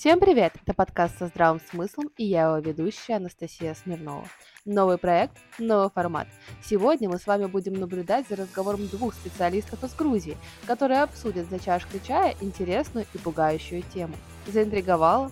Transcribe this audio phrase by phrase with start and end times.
[0.00, 0.54] Всем привет!
[0.62, 4.24] Это подкаст со здравым смыслом и я его ведущая Анастасия Смирнова.
[4.64, 6.26] Новый проект, новый формат.
[6.64, 11.58] Сегодня мы с вами будем наблюдать за разговором двух специалистов из Грузии, которые обсудят за
[11.58, 14.14] чашкой чая интересную и пугающую тему.
[14.46, 15.30] Заинтриговала?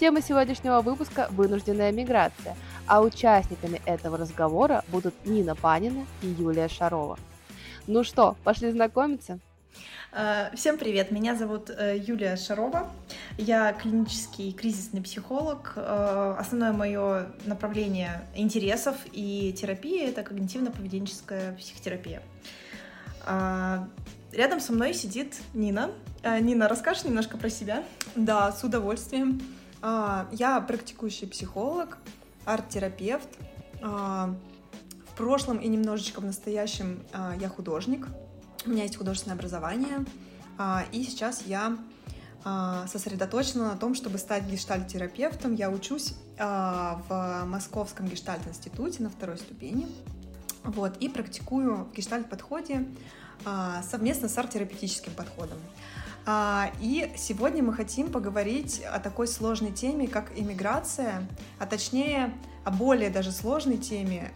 [0.00, 2.56] Тема сегодняшнего выпуска– вынужденная миграция,
[2.88, 7.16] а участниками этого разговора будут Нина Панина и Юлия Шарова.
[7.86, 9.38] Ну что, пошли знакомиться?
[10.12, 12.90] Э, всем привет, меня зовут э, Юлия Шарова,
[13.38, 15.74] я клинический кризисный психолог.
[15.76, 22.22] Э, основное мое направление интересов и терапии— это когнитивно-поведенческая психотерапия.
[24.32, 25.90] Рядом со мной сидит Нина.
[26.24, 27.84] Нина, расскажешь немножко про себя?
[28.14, 29.42] Да, с удовольствием.
[29.82, 31.98] Я практикующий психолог,
[32.46, 33.28] арт-терапевт.
[33.82, 37.02] В прошлом и немножечко в настоящем
[37.38, 38.06] я художник—
[38.66, 40.04] у меня есть художественное образование,
[40.58, 41.76] а, и сейчас я
[42.44, 45.54] а, сосредоточена на том, чтобы стать гештальт-терапевтом.
[45.54, 49.86] Я учусь а, в Московском гештальт-институте на второй ступени.
[50.62, 52.86] Вот, и практикую в гештальт-подходе
[53.82, 55.56] совместно с арт-терапевтическим подходом.
[56.80, 61.26] И сегодня мы хотим поговорить о такой сложной теме, как иммиграция,
[61.58, 62.34] а точнее
[62.66, 64.30] о более даже сложной теме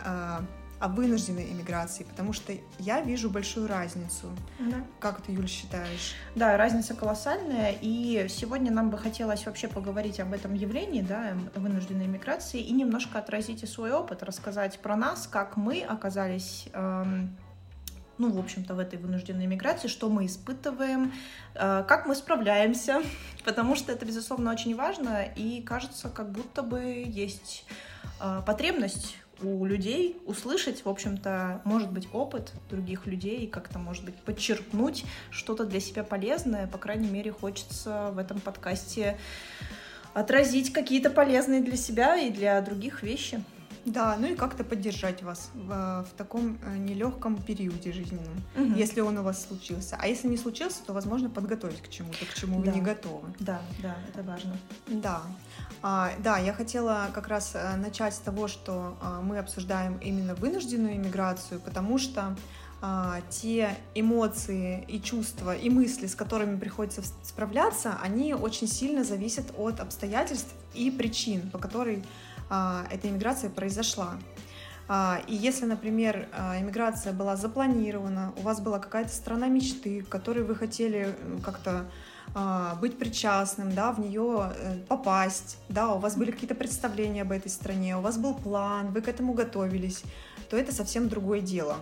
[0.85, 4.29] о вынужденной иммиграции, потому что я вижу большую разницу.
[4.59, 4.85] Да.
[5.01, 6.15] Как ты, Юль, считаешь?
[6.35, 12.05] Да, разница колоссальная, и сегодня нам бы хотелось вообще поговорить об этом явлении, да, вынужденной
[12.05, 17.35] иммиграции, и немножко отразить и свой опыт, рассказать про нас, как мы оказались эм,
[18.19, 21.15] ну, в общем-то, в этой вынужденной миграции, что мы испытываем,
[21.55, 23.03] э, как мы справляемся,
[23.45, 27.65] потому что это, безусловно, очень важно, и кажется, как будто бы есть
[28.21, 34.15] э, потребность у людей услышать, в общем-то, может быть, опыт других людей, как-то, может быть,
[34.17, 36.67] подчеркнуть что-то для себя полезное.
[36.67, 39.19] По крайней мере, хочется в этом подкасте
[40.13, 43.43] отразить какие-то полезные для себя и для других вещи.
[43.85, 48.75] Да, ну и как-то поддержать вас в, в таком э, нелегком периоде жизненном, угу.
[48.75, 49.97] если он у вас случился.
[50.01, 52.71] А если не случился, то, возможно, подготовить к чему-то, к чему да.
[52.71, 53.29] вы не готовы.
[53.41, 54.57] Да, да, это важно.
[54.87, 55.23] Да.
[55.83, 60.35] А, да, я хотела как раз э, начать с того, что а, мы обсуждаем именно
[60.35, 62.35] вынужденную иммиграцию, потому что
[62.81, 69.47] а, те эмоции и чувства и мысли, с которыми приходится справляться, они очень сильно зависят
[69.57, 72.05] от обстоятельств и причин, по которой
[72.49, 74.19] эта иммиграция произошла.
[74.87, 80.09] А, и если, например, а, иммиграция была запланирована, у вас была какая-то страна мечты, к
[80.09, 81.87] которой вы хотели как-то
[82.81, 87.49] быть причастным, да, в нее э, попасть, да, у вас были какие-то представления об этой
[87.49, 90.03] стране, у вас был план, вы к этому готовились,
[90.51, 91.77] то это совсем другое дело.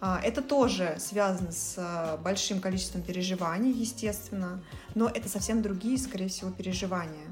[0.00, 4.60] Это тоже связано с большим количеством переживаний, естественно,
[4.96, 7.28] но это совсем другие, скорее всего, переживания.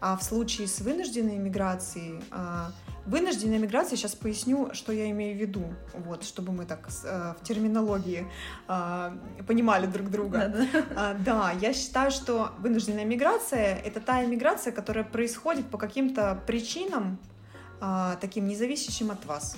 [0.00, 2.70] А в случае с вынужденной иммиграцией, а,
[3.06, 5.64] вынужденная иммиграция, сейчас поясню, что я имею в виду,
[5.94, 8.26] вот, чтобы мы так э, в терминологии
[8.68, 9.16] а,
[9.46, 10.52] понимали друг друга.
[10.72, 11.14] Да, да.
[11.24, 17.18] да, я считаю, что вынужденная иммиграция— это та иммиграция, которая происходит по каким-то причинам,
[18.20, 19.56] таким независящим от вас.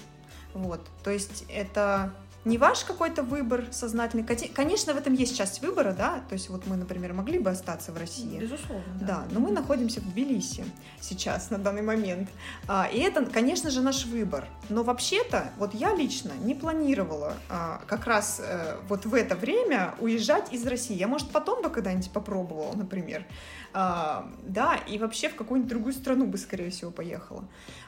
[0.53, 2.12] Вот, то есть это
[2.45, 4.25] не ваш какой-то выбор сознательный.
[4.25, 7.93] Конечно, в этом есть часть выбора, да, то есть вот мы, например, могли бы остаться
[7.93, 8.39] в России.
[8.39, 8.84] Безусловно.
[9.01, 10.65] Да, да но мы находимся в Тбилиси
[11.00, 12.31] сейчас, на данный момент.
[12.67, 14.47] А, и это, конечно же, наш выбор.
[14.69, 19.95] Но вообще-то, вот я лично не планировала а, как раз а, вот в это время
[19.99, 20.97] уезжать из России.
[20.97, 23.27] Я, может, потом бы когда-нибудь попробовала, например.
[23.72, 27.44] А, да, и вообще в какую-нибудь другую страну бы, скорее всего, поехала.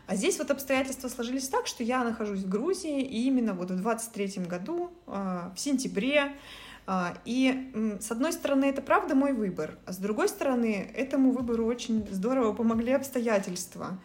[0.07, 3.77] А здесь вот обстоятельства сложились так, что я нахожусь в Грузии, и именно вот в
[3.77, 6.33] 23 году, а, в сентябре,
[6.87, 11.67] а, и с одной стороны, это правда мой выбор, а с другой стороны, этому выбору
[11.67, 13.99] очень здорово помогли обстоятельства.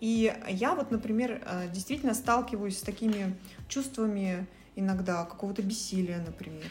[0.00, 3.36] И я вот, например, а, действительно сталкиваюсь с такими
[3.68, 4.46] чувствами
[4.76, 6.64] иногда какого-то бессилия, например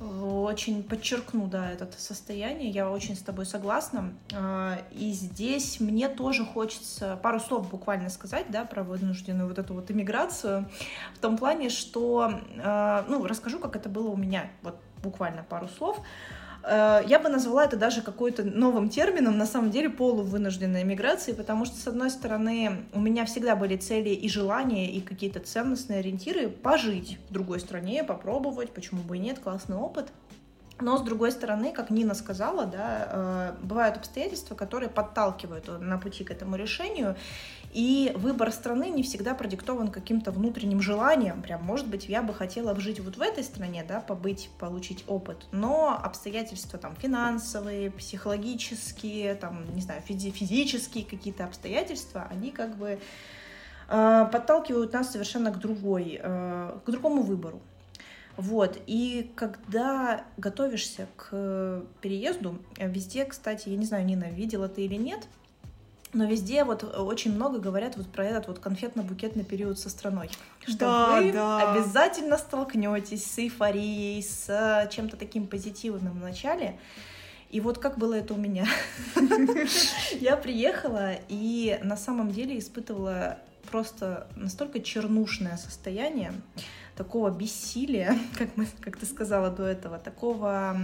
[0.00, 2.70] очень подчеркну, да, это состояние.
[2.70, 4.12] Я очень с тобой согласна.
[4.34, 9.74] А, и здесь мне тоже хочется пару слов буквально сказать, да, про вынужденную вот эту
[9.74, 10.68] вот иммиграцию.
[11.14, 14.50] В том плане, что, а, ну, расскажу, как это было у меня.
[14.62, 16.00] Вот буквально пару слов.
[16.66, 21.64] Э, я бы назвала это даже какой-то новым термином, на самом деле полувынужденной миграции, потому
[21.64, 26.48] что, с одной стороны, у меня всегда были цели и желания, и какие-то ценностные ориентиры
[26.48, 30.08] пожить в другой стране, попробовать, почему бы и нет, классный опыт.
[30.78, 36.22] Но, с другой стороны, как Нина сказала, да, э, бывают обстоятельства, которые подталкивают на пути
[36.22, 37.16] к этому решению,
[37.76, 41.42] и выбор страны не всегда продиктован каким-то внутренним желанием.
[41.42, 45.46] Прям, может быть, я бы хотела жить вот в этой стране, да, побыть, получить опыт,
[45.52, 52.98] но обстоятельства там финансовые, психологические, там, не знаю, физи- физические какие-то обстоятельства, они как бы
[53.90, 57.60] э, подталкивают нас совершенно к другой, э, к другому выбору.
[58.38, 64.94] Вот, и когда готовишься к переезду, везде, кстати, я не знаю, Нина, видела ты или
[64.96, 65.28] нет,
[66.12, 70.30] но везде вот очень много говорят вот про этот вот конфетно-букетный период со страной.
[70.66, 71.72] Что да, вы да.
[71.72, 76.78] обязательно столкнетесь с эйфорией, с э, чем-то таким позитивным в начале.
[77.50, 78.66] И вот как было это у меня.
[80.20, 83.38] Я приехала и на самом деле испытывала
[83.70, 86.32] просто настолько чернушное состояние,
[86.96, 90.76] такого бессилия, как, мы, как ты сказала до этого, такого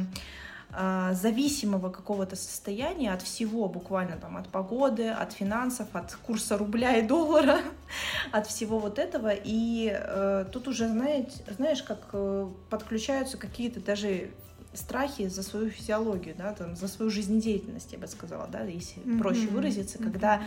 [0.75, 7.03] зависимого какого-то состояния от всего, буквально там от погоды, от финансов, от курса рубля и
[7.03, 7.59] доллара,
[8.33, 9.33] от всего вот этого.
[9.35, 14.31] И э, тут уже, знаете, знаешь, как э, подключаются какие-то даже
[14.75, 19.19] страхи за свою физиологию, да, там, за свою жизнедеятельность, я бы сказала, да, если mm-hmm.
[19.19, 20.05] проще выразиться, mm-hmm.
[20.05, 20.43] когда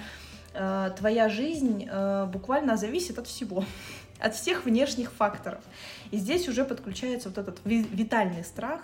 [0.53, 3.63] э, твоя жизнь э, буквально зависит от всего
[4.19, 5.61] от всех внешних факторов.
[6.11, 8.81] И здесь уже подключается вот этот витальный страх,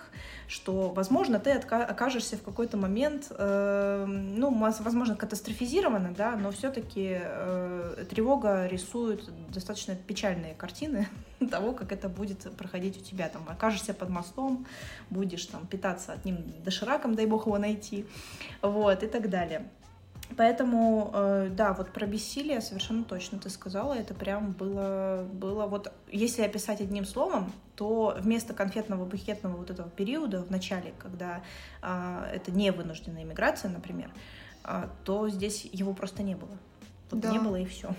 [0.48, 8.06] что, возможно, ты окажешься в какой-то момент, э, ну, возможно, катастрофизированно, да, но все-таки э,
[8.10, 11.08] тревога рисует достаточно печальные картины
[11.52, 13.30] того, как это будет проходить у тебя.
[13.30, 14.66] Там окажешься под мостом,
[15.10, 18.06] будешь там питаться одним дошираком, дай бог его найти,
[18.62, 19.70] вот, и так далее.
[20.38, 25.92] Поэтому, э, да, вот про бессилие совершенно точно ты сказала, это прям было, было вот,
[26.12, 31.42] если описать одним словом, то вместо конфетного букетного вот этого периода в начале, когда
[31.82, 34.12] э, это не вынужденная иммиграция, например,
[34.64, 36.58] э, то здесь его просто не было.
[37.10, 37.32] Вот да.
[37.32, 37.94] не было и все.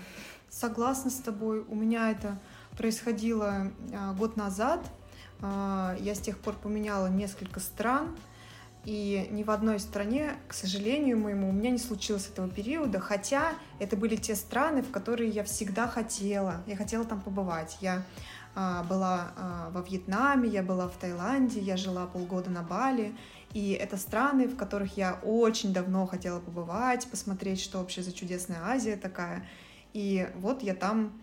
[0.49, 1.65] Согласна с тобой.
[1.67, 2.37] У меня это
[2.77, 4.85] происходило э, год назад.
[5.41, 8.15] Э, я с тех пор поменяла несколько стран.
[8.85, 13.53] И ни в одной стране, к сожалению моему, у меня не случилось этого периода, хотя
[13.79, 16.61] это были те страны, в которые я всегда хотела.
[16.67, 17.77] Я хотела там побывать.
[17.79, 18.03] Я
[18.55, 23.15] а, была а, во Вьетнаме, я была в Таиланде, я жила полгода на Бали.
[23.53, 28.59] И это страны, в которых я очень давно хотела побывать, посмотреть, что вообще за чудесная
[28.65, 29.47] Азия такая.
[29.93, 31.13] И вот я там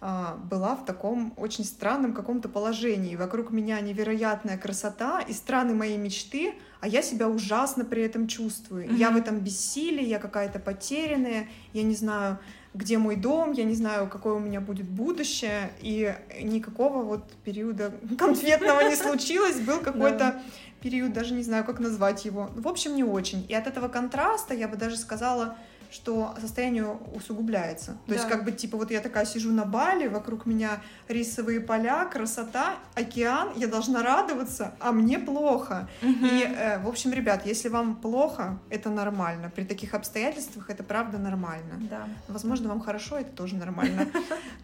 [0.00, 3.16] а, была в таком очень странном каком-то положении.
[3.16, 8.84] Вокруг меня невероятная красота и страны моей мечты, а я себя ужасно при этом чувствую.
[8.84, 8.96] Mm-hmm.
[8.96, 12.38] Я в этом бессилии, я какая-то потерянная, я не знаю,
[12.74, 17.92] где мой дом, я не знаю, какое у меня будет будущее, и никакого вот периода
[18.18, 20.42] конфетного не случилось, был какой-то
[20.82, 22.50] период, даже не знаю, как назвать его.
[22.54, 23.46] В общем, не очень.
[23.48, 25.56] И от этого контраста, я бы даже сказала,
[25.96, 27.92] что состояние усугубляется.
[28.06, 28.14] То да.
[28.14, 32.76] есть как бы типа вот я такая сижу на Бали, вокруг меня рисовые поля, красота,
[32.94, 35.88] океан, я должна радоваться, а мне плохо.
[36.02, 36.26] Угу.
[36.26, 39.50] И, э, в общем, ребят, если вам плохо, это нормально.
[39.54, 41.74] При таких обстоятельствах это правда нормально.
[41.90, 42.08] Да.
[42.28, 44.06] Возможно, вам хорошо, это тоже нормально.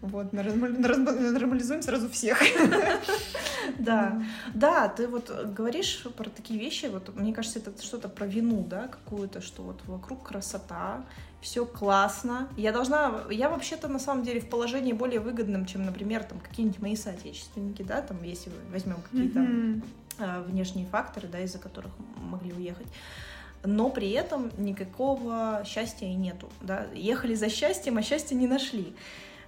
[0.02, 2.42] Вот, нормализуем сразу всех.
[3.78, 4.20] Да,
[4.54, 8.88] да, ты вот говоришь про такие вещи, вот мне кажется, это что-то про вину, да,
[8.88, 11.04] какую-то, что вот вокруг красота,
[11.42, 12.48] все классно.
[12.56, 16.80] Я должна, я вообще-то на самом деле в положении более выгодном, чем, например, там какие-нибудь
[16.80, 19.82] мои соотечественники, да, там, если возьмем какие-то mm-hmm.
[20.18, 22.86] э, внешние факторы, да, из-за которых могли уехать.
[23.64, 26.86] Но при этом никакого счастья и нету, да.
[26.94, 28.94] Ехали за счастьем, а счастья не нашли.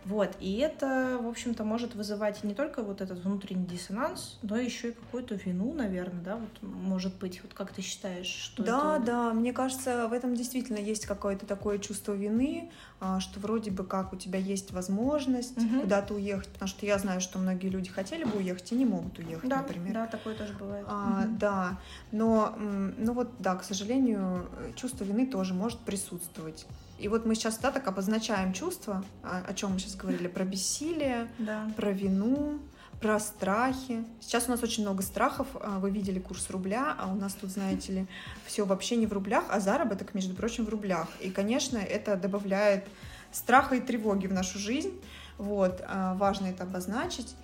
[0.05, 4.91] Вот, и это, в общем-то, может вызывать не только вот этот внутренний диссонанс, но еще
[4.91, 9.07] и какую-то вину, наверное, да, вот может быть, вот как ты считаешь, что Да, это...
[9.07, 12.71] да, мне кажется, в этом действительно есть какое-то такое чувство вины,
[13.01, 15.83] а, что вроде бы как у тебя есть возможность угу.
[15.83, 19.19] куда-то уехать, потому что я знаю, что многие люди хотели бы уехать и не могут
[19.19, 19.95] уехать, да, например.
[19.95, 20.85] Да, такое тоже бывает.
[20.89, 21.37] А, угу.
[21.39, 21.79] Да,
[22.13, 24.47] но, ну вот, да, к сожалению,
[24.77, 26.67] чувство вины тоже может присутствовать.
[26.99, 30.45] И вот мы сейчас да, так обозначаем чувства, о, о чем мы сейчас говорили, про
[30.45, 31.71] бессилие, да.
[31.77, 32.61] про вину,
[33.01, 34.05] про страхи.
[34.21, 35.49] Сейчас у нас очень много страхов.
[35.55, 38.07] А, вы видели курс рубля, а у нас тут, знаете ли,
[38.47, 41.09] все вообще не в рублях, а заработок, между прочим, в рублях.
[41.21, 42.87] И, конечно, это добавляет
[43.33, 44.93] страха и тревоги в нашу жизнь.
[45.37, 47.35] Вот, а, важно это обозначить.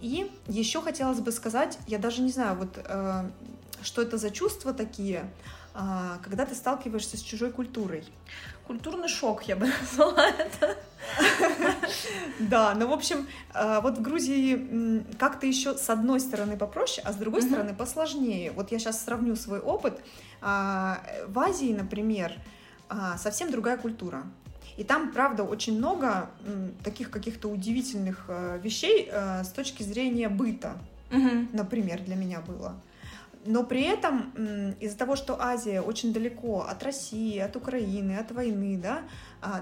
[0.00, 3.30] И еще хотелось бы сказать, я даже не знаю, вот э,
[3.82, 5.26] что это за чувства такие, а,
[6.22, 8.04] когда ты сталкиваешься с чужой культурой.
[8.66, 10.76] Культурный шок, я бы назвала это.
[12.38, 17.12] Да, ну, в общем, э, вот в Грузии как-то еще с одной стороны попроще, а
[17.12, 18.52] с другой стороны посложнее.
[18.52, 20.00] Вот я сейчас сравню свой опыт.
[20.40, 22.32] А, в Азии, например,
[22.88, 24.24] а, совсем другая культура.
[24.76, 26.30] И там, правда, очень много
[26.82, 30.76] таких каких-то удивительных э, вещей э, с точки зрения быта,
[31.52, 32.74] например, для меня было.
[33.46, 34.32] Но при этом
[34.80, 39.02] из-за того, что Азия очень далеко от России, от Украины, от войны, да,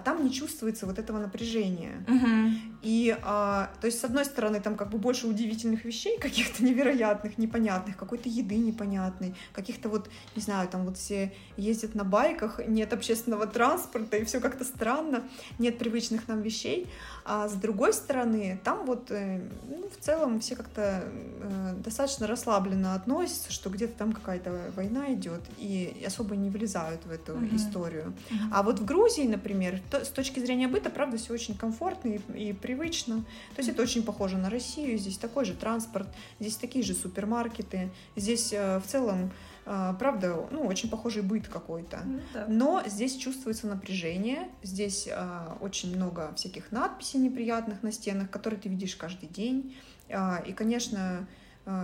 [0.04, 2.04] там не чувствуется вот этого напряжения.
[2.08, 2.72] Угу.
[2.82, 7.38] И, а, то есть, с одной стороны, там как бы больше удивительных вещей, каких-то невероятных,
[7.38, 12.92] непонятных, какой-то еды непонятной, каких-то вот, не знаю, там вот все ездят на байках, нет
[12.92, 15.22] общественного транспорта, и все как-то странно,
[15.58, 16.88] нет привычных нам вещей.
[17.24, 21.04] А с другой стороны, там вот, э, ну, в целом все как-то
[21.40, 27.10] э, достаточно расслабленно относятся, что где-то там какая-то война идет, и особо не влезают в
[27.12, 27.54] эту угу.
[27.54, 28.12] историю.
[28.28, 28.38] Угу.
[28.52, 29.82] А вот в Грузии, например, например.
[29.90, 33.18] То, с точки зрения быта, правда, все очень комфортно и, и привычно.
[33.54, 34.98] То есть это очень похоже на Россию.
[34.98, 36.08] Здесь такой же транспорт,
[36.40, 37.90] здесь такие же супермаркеты.
[38.16, 39.30] Здесь э, в целом
[39.64, 42.00] Uh, правда, ну, очень похожий быт какой-то.
[42.04, 42.46] Ну, да.
[42.48, 48.68] Но здесь чувствуется напряжение, здесь uh, очень много всяких надписей неприятных на стенах, которые ты
[48.68, 49.76] видишь каждый день.
[50.08, 51.28] Uh, и, конечно,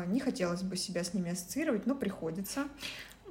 [0.09, 2.65] не хотелось бы себя с ними ассоциировать, но приходится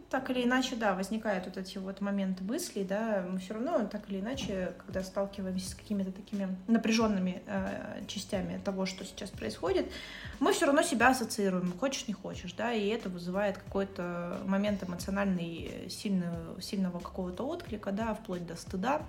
[0.10, 4.10] так или иначе, да, возникают вот эти вот моменты мыслей, да, мы все равно так
[4.10, 9.92] или иначе, когда сталкиваемся с какими-то такими напряженными э, частями того, что сейчас происходит,
[10.40, 15.90] мы все равно себя ассоциируем, хочешь не хочешь, да, и это вызывает какой-то момент эмоциональный,
[15.90, 19.02] сильного, сильного какого-то отклика, да, вплоть до стыда,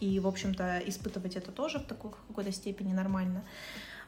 [0.00, 3.44] и, в общем-то, испытывать это тоже в такой какой-то степени нормально.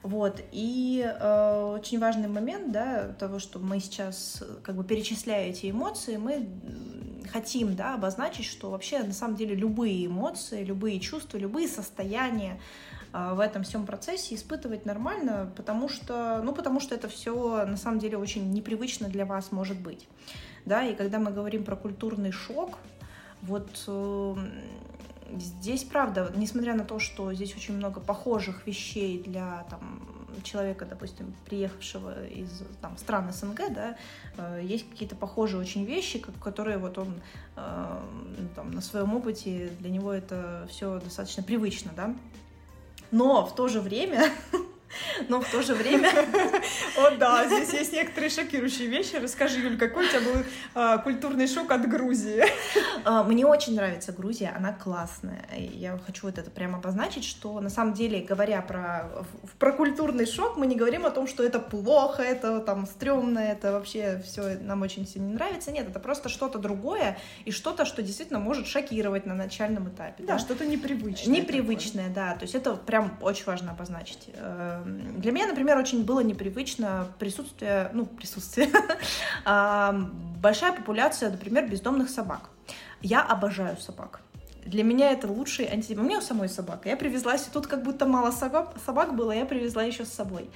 [0.03, 0.41] Вот.
[0.53, 6.17] И э, очень важный момент, да, того, что мы сейчас, как бы перечисляя эти эмоции,
[6.17, 6.49] мы
[7.33, 12.61] хотим, да, обозначить, что вообще на самом деле любые эмоции, любые чувства, любые состояния
[13.13, 17.77] э, в этом всем процессе испытывать нормально, потому что, ну, потому что это все на
[17.77, 20.07] самом деле очень непривычно для вас может быть,
[20.65, 22.79] да, и когда мы говорим про культурный шок,
[23.43, 24.35] вот э,
[25.37, 30.09] Здесь, правда, несмотря на то, что здесь очень много похожих вещей для там,
[30.43, 33.97] человека, допустим, приехавшего из там, стран СНГ, да,
[34.37, 37.21] э, есть какие-то похожие очень вещи, которые вот он
[37.57, 38.01] э,
[38.55, 42.15] там, на своем опыте, для него это все достаточно привычно, да.
[43.11, 44.31] Но в то же время
[45.29, 46.11] но в то же время...
[46.97, 49.17] О, да, здесь есть некоторые шокирующие вещи.
[49.17, 50.43] Расскажи, Юль, какой у тебя был
[50.75, 52.45] а, культурный шок от Грузии?
[53.05, 55.47] А, мне очень нравится Грузия, она классная.
[55.57, 59.09] Я хочу вот это прямо обозначить, что на самом деле, говоря про,
[59.59, 63.73] про культурный шок, мы не говорим о том, что это плохо, это там стрёмно, это
[63.73, 65.71] вообще все нам очень сильно не нравится.
[65.71, 70.25] Нет, это просто что-то другое и что-то, что действительно может шокировать на начальном этапе.
[70.25, 70.39] Да, да?
[70.39, 71.35] что-то непривычное.
[71.35, 72.27] Непривычное, такое.
[72.27, 72.35] да.
[72.35, 77.91] То есть это прям очень важно обозначить э, для меня, например, очень было непривычно присутствие,
[77.93, 78.69] ну, присутствие,
[79.45, 82.51] большая популяция, например, бездомных собак.
[83.01, 84.21] Я обожаю собак.
[84.69, 86.01] Для меня это лучший антидем.
[86.01, 86.91] У меня у самой собака.
[86.91, 90.51] Я привезла, тут как будто мало собак, собак было, я привезла еще с собой.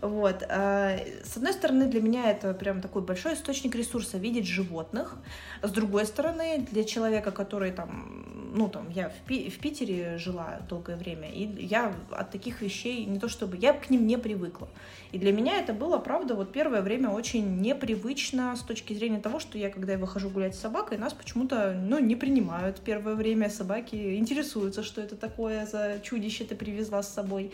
[0.00, 0.42] Вот.
[0.48, 5.16] Э, с одной стороны, для меня это прям такой большой источник ресурса видеть животных.
[5.62, 8.24] С другой стороны, для человека, который там,
[8.54, 13.04] ну там, я в, Пи- в Питере жила долгое время, и я от таких вещей
[13.04, 14.68] не то чтобы, я к ним не привыкла.
[15.12, 19.38] И для меня это было, правда, вот первое время очень непривычно с точки зрения того,
[19.38, 23.49] что я, когда я выхожу гулять с собакой, нас почему-то, ну, не принимают первое время,
[23.50, 27.52] собаки интересуются, что это такое за чудище ты привезла с собой.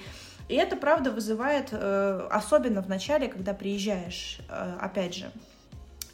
[0.48, 5.30] И это, правда, вызывает, э, особенно в начале, когда приезжаешь, э, опять же,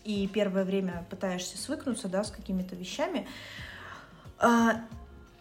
[0.05, 3.27] и первое время пытаешься свыкнуться, да, с какими-то вещами.
[4.39, 4.81] А,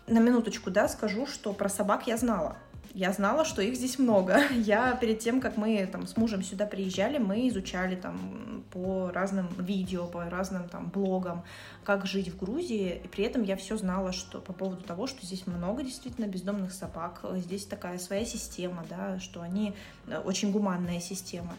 [0.08, 2.58] на минуточку, да, скажу, что про собак я знала.
[2.94, 4.42] Я знала, что их здесь много.
[4.52, 9.48] Я перед тем, как мы там с мужем сюда приезжали, мы изучали там по разным
[9.58, 11.44] видео, по разным там блогам,
[11.84, 13.02] как жить в Грузии.
[13.04, 16.74] И при этом я все знала, что по поводу того, что здесь много действительно бездомных
[16.74, 19.74] собак, здесь такая своя система, да, что они
[20.08, 21.56] э, очень гуманная система.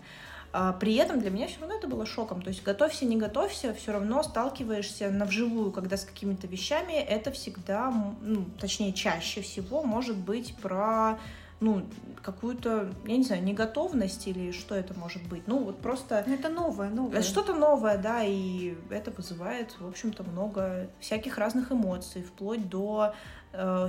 [0.53, 2.43] А при этом для меня все равно это было шоком.
[2.43, 7.31] То есть готовься, не готовься, все равно сталкиваешься на вживую, когда с какими-то вещами, это
[7.31, 7.91] всегда,
[8.21, 11.19] ну, точнее, чаще всего может быть про
[11.63, 11.87] ну,
[12.23, 15.47] какую-то, я не знаю, неготовность или что это может быть.
[15.47, 16.25] Ну, вот просто...
[16.27, 17.23] Это новое, новое.
[17.23, 23.15] Что-то новое, да, и это вызывает, в общем-то, много всяких разных эмоций, вплоть до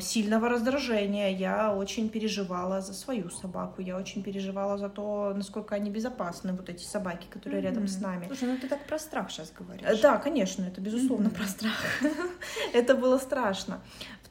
[0.02, 1.30] сильного раздражения.
[1.30, 6.70] Я очень переживала за свою собаку, я очень переживала за то, насколько они безопасны, вот
[6.70, 7.66] эти собаки, которые mm-hmm.
[7.66, 8.26] рядом с нами.
[8.28, 9.88] Слушай, ну ты так про страх сейчас говоришь.
[9.88, 11.36] Э, да, конечно, это безусловно mm-hmm.
[11.36, 11.86] про страх.
[12.74, 13.82] это было страшно.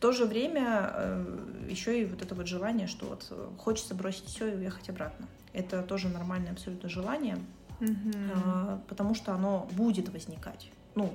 [0.03, 4.27] то же время э, еще и вот это вот желание, что вот э, хочется бросить
[4.27, 5.29] все и уехать обратно.
[5.53, 7.39] Это тоже нормальное абсолютно желание,
[7.81, 8.83] Мгм.
[8.89, 10.71] потому что оно будет возникать.
[10.95, 11.15] Ну,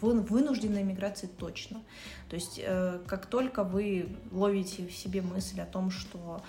[0.00, 1.80] вынужденной миграции точно.
[2.28, 6.42] То есть, э, как только вы ловите в себе мысль о том, что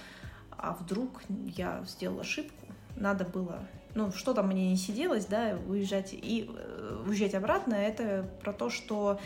[0.51, 2.65] а вдруг я сделал ошибку,
[2.97, 3.59] надо было,
[3.95, 8.69] ну, что там мне не сиделось, да, уезжать и э, уезжать обратно, это про то,
[8.69, 9.19] что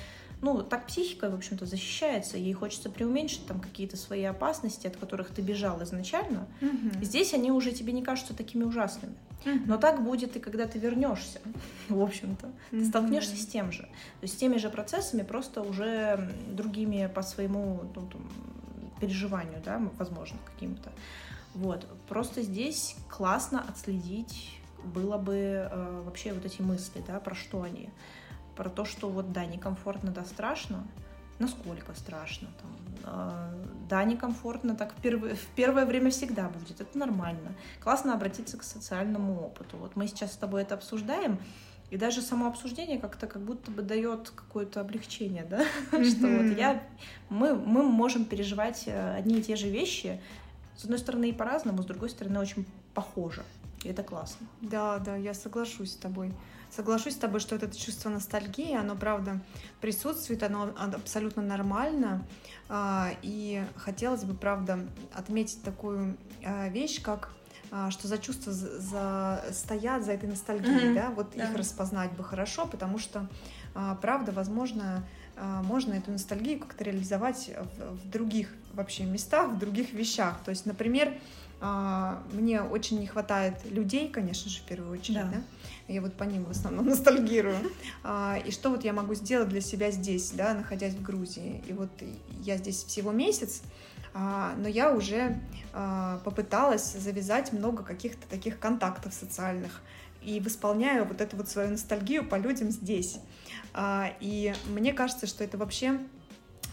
[0.44, 5.30] ну, так психика, в общем-то, защищается, ей хочется преуменьшить там какие-то свои опасности, от которых
[5.30, 6.48] ты бежал изначально.
[6.60, 7.02] Мгм.
[7.02, 9.16] Здесь они уже тебе не кажутся такими ужасными.
[9.66, 11.40] Но так будет и когда ты вернешься,
[11.90, 12.52] в общем-то.
[12.72, 13.84] Ты столкнешься с тем же.
[13.84, 18.30] То есть с теми же процессами, просто уже другими по своему ну, там,
[19.00, 20.92] переживанию, да, возможно, каким-то.
[21.56, 21.88] Вот.
[22.10, 27.90] Просто здесь классно отследить было бы э, вообще вот эти мысли, да, про что они.
[28.56, 30.84] Про то, что вот да, некомфортно, да, страшно.
[31.40, 32.72] Насколько страшно там.
[33.04, 36.80] э, Да, некомфортно, так в первое, в первое время всегда будет.
[36.80, 37.54] Это нормально.
[37.80, 39.78] Классно обратиться к социальному опыту.
[39.78, 41.40] Вот мы сейчас с тобой это обсуждаем,
[41.90, 45.66] и даже само обсуждение как-то как будто бы дает какое-то облегчение, да,
[46.04, 46.82] что вот я,
[47.30, 50.20] мы, мы можем переживать э, одни и те же вещи,
[50.76, 53.44] с одной стороны и по-разному, с другой стороны очень похоже.
[53.84, 54.48] И это классно.
[54.62, 56.32] Да, да, я соглашусь с тобой.
[56.76, 59.40] Соглашусь с тобой, что вот это чувство ностальгии, оно, правда,
[59.80, 62.26] присутствует, оно абсолютно нормально.
[62.68, 64.80] А, И хотелось бы, правда,
[65.14, 67.32] отметить такую а, вещь, как
[67.70, 71.44] а, что за чувства за, стоят за этой ностальгией, Мгм, да, вот да.
[71.44, 73.28] их распознать бы хорошо, потому что,
[74.02, 75.04] правда, возможно,
[75.64, 80.40] можно эту ностальгию как-то реализовать в, в других вообще местах, в других вещах.
[80.44, 81.14] То есть, например,
[82.34, 85.30] мне очень не хватает людей, конечно же, в первую очередь, Да.
[85.32, 85.42] да.
[85.88, 87.58] Я вот по ним в основном ностальгирую.
[88.04, 91.64] А, И что вот я могу сделать для себя здесь, да, находясь в Грузии.
[91.68, 91.90] И вот
[92.42, 93.62] я здесь всего месяц,
[94.14, 95.40] а, но я уже
[95.74, 99.82] а, попыталась завязать много каких-то таких контактов социальных
[100.22, 103.20] и восполняю вот эту вот свою ностальгию по людям здесь.
[103.74, 106.00] А, И мне кажется, что это вообще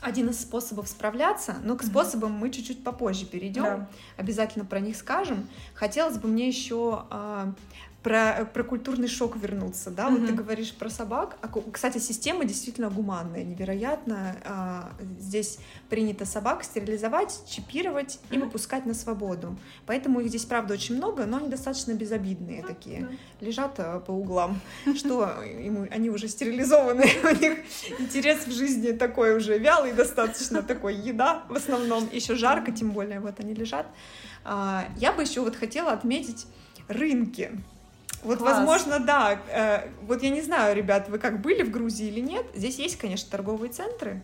[0.00, 3.88] один из способов справляться, но к способам мы чуть-чуть попозже перейдем Да.
[4.16, 5.48] обязательно про них скажем.
[5.74, 7.52] Хотелось бы мне еще а,
[8.02, 11.36] про, про культурный шок вернуться, да, вот ты говоришь про собак.
[11.42, 14.36] А, кстати, система действительно гуманная, невероятно.
[14.44, 15.58] А, здесь
[15.90, 18.46] принято собак стерилизовать, чипировать и Мгм.
[18.46, 19.54] выпускать на свободу.
[19.84, 23.00] Поэтому их здесь, правда, очень много, но они достаточно безобидные такие.
[23.02, 23.46] Да.
[23.46, 24.58] Лежат а, по углам,
[24.96, 27.58] что ему, они уже стерилизованы, у них
[27.98, 33.20] интерес в жизни такой уже вялый достаточно, такой еда в основном, еще жарко, тем более,
[33.20, 33.86] вот они лежат.
[34.42, 36.46] А, Я бы еще вот хотела отметить
[36.88, 37.52] рынки.
[38.22, 38.56] Вот, Класс.
[38.58, 39.40] возможно, да.
[39.48, 42.44] э, Вот я не знаю, ребят, вы как были в Грузии или нет.
[42.54, 44.22] Здесь есть, конечно, торговые центры,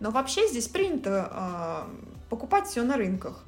[0.00, 1.90] но вообще здесь принято а,
[2.30, 3.44] покупать все на рынках.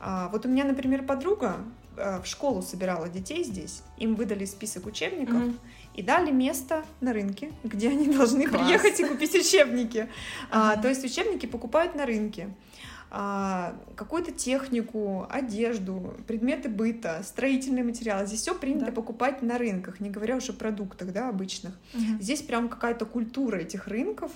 [0.00, 1.56] А, Вот у меня, например, подруга
[1.96, 3.82] а, в школу собирала детей здесь.
[3.98, 5.58] Им выдали список учебников Мгм.
[5.94, 8.62] и дали место на рынке, где они должны Класс.
[8.62, 10.08] приехать и купить учебники.
[10.50, 10.82] А, Ага.
[10.82, 12.50] то есть учебники покупают на рынке.
[13.18, 18.26] А, какую-то технику, одежду, предметы быта, строительные материалы.
[18.26, 18.92] Здесь все принято Да.
[18.92, 21.72] покупать на рынках, не говоря уже о продуктах, да, обычных.
[21.94, 22.20] Мгм.
[22.20, 24.32] Здесь прям какая-то культура этих рынков.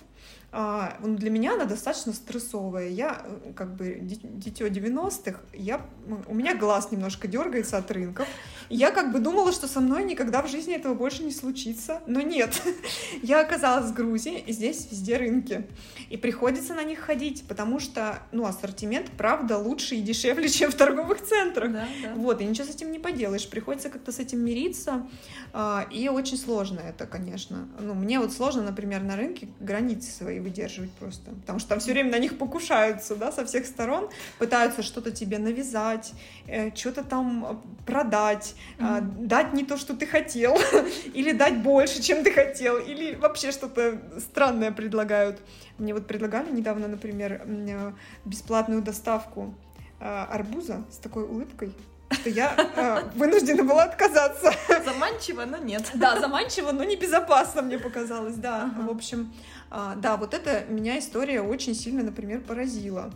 [0.53, 2.89] А, ну, для меня она достаточно стрессовая.
[2.89, 5.81] Я э, как бы ди- дитё 90-х, я,
[6.27, 8.27] у меня глаз немножко дергается от рынков.
[8.69, 12.01] Я как бы думала, что со мной никогда в жизни этого больше не случится.
[12.09, 12.61] Но нет.
[13.23, 15.67] Я оказалась в Грузии, и здесь везде рынки.
[16.09, 20.75] И приходится на них ходить, потому что, ну, ассортимент, правда, лучше и дешевле, чем в
[20.75, 21.73] торговых центрах.
[21.73, 22.15] Да, да.
[22.17, 23.49] Вот, и ничего с этим не поделаешь.
[23.49, 25.07] Приходится как-то с этим мириться.
[25.53, 27.69] а, И очень сложно это, конечно.
[27.79, 31.31] Ну, мне вот сложно, например, на рынке границы свои выдерживать просто.
[31.31, 34.09] Потому что там все время на них покушаются, да, со всех сторон.
[34.39, 36.13] Пытаются что-то тебе навязать,
[36.47, 39.29] э, что-то там э, продать, Мгм.
[39.29, 40.57] дать не то, что ты хотел,
[41.15, 45.41] или дать больше, чем ты хотел, или вообще что-то странное предлагают.
[45.79, 47.93] Мне вот предлагали недавно, например, э,
[48.25, 49.55] бесплатную доставку
[50.01, 51.75] арбуза с такой улыбкой,
[52.11, 54.53] что я э, вынуждена была отказаться.
[54.85, 55.91] Заманчиво, но нет.
[55.95, 58.65] Да, заманчиво, но небезопасно мне показалось, да.
[58.65, 58.87] Ага.
[58.87, 59.33] В общем,
[59.71, 63.13] а, да, вот это меня история очень сильно, например, поразила.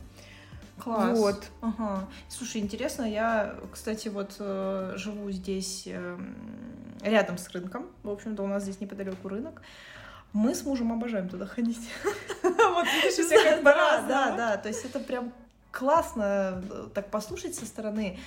[0.78, 1.18] Класс.
[1.18, 1.44] Вот.
[1.61, 2.09] Ага.
[2.28, 6.35] Слушай, интересно, я, кстати, вот э, живу здесь эм,
[7.00, 7.87] рядом с рынком.
[8.02, 9.62] В общем-то, у нас здесь неподалеку рынок.
[10.33, 11.88] Мы с мужем обожаем туда ходить.
[12.42, 14.35] Вот видишь, всех как да.
[14.37, 15.33] Да, то есть это прям
[15.70, 18.18] классно э, так послушать со стороны.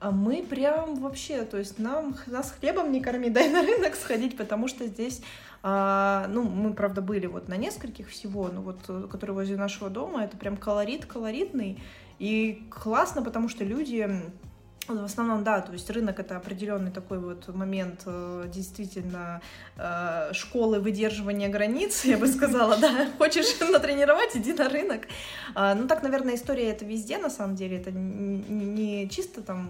[0.00, 4.36] А мы прям вообще, то есть нам нас хлебом не корми, дай на рынок сходить,
[4.36, 5.22] потому что здесь,
[5.62, 9.90] а, ну, мы, правда, были вот на нескольких всего, но вот, э, которые возле нашего
[9.90, 11.80] дома, это прям колорит колоритный,
[12.20, 14.08] и классно, потому что люди
[14.96, 19.40] в основном, да, то есть рынок это определенный такой вот момент э, действительно
[19.76, 25.02] э, школы выдерживания границ, я бы сказала, да, хочешь натренировать, иди на рынок.
[25.54, 29.68] А, ну так, наверное, история это везде, на самом деле, это не чисто там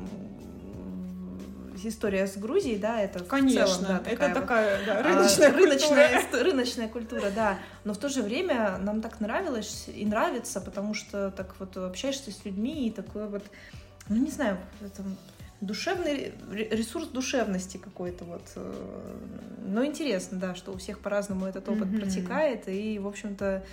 [1.84, 5.52] история с Грузией, да, это Конечно, в целом, да, такая это такая да, рыночная, а,
[5.52, 6.44] рыночная, культура.
[6.44, 7.58] рыночная культура, да.
[7.84, 12.30] Но в то же время нам так нравилось и нравится, потому что так вот общаешься
[12.30, 13.44] с людьми и такое вот
[14.08, 15.02] ну не знаю, это
[15.60, 18.42] душевный ресурс душевности какой-то вот.
[18.56, 19.16] Э,
[19.66, 22.00] но интересно, да, что у всех по-разному этот опыт mm-hmm.
[22.00, 23.64] протекает, и, в общем-то,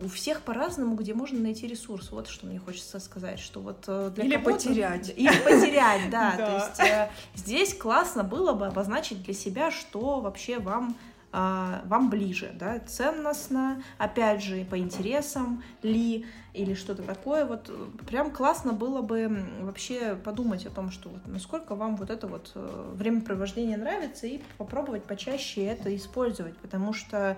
[0.00, 2.10] у всех по-разному, где можно найти ресурс.
[2.10, 6.36] Вот что мне хочется сказать, что вот э, для или потерять, или потерять, да.
[6.36, 10.96] То есть э, здесь классно было бы обозначить для себя, что вообще вам
[11.32, 17.70] вам ближе, да, ценностно, опять же, по интересам ли, или что-то такое, вот
[18.06, 22.52] прям классно было бы вообще подумать о том, что вот насколько вам вот это вот
[22.54, 27.36] э, времяпровождение нравится, и попробовать почаще это использовать, потому что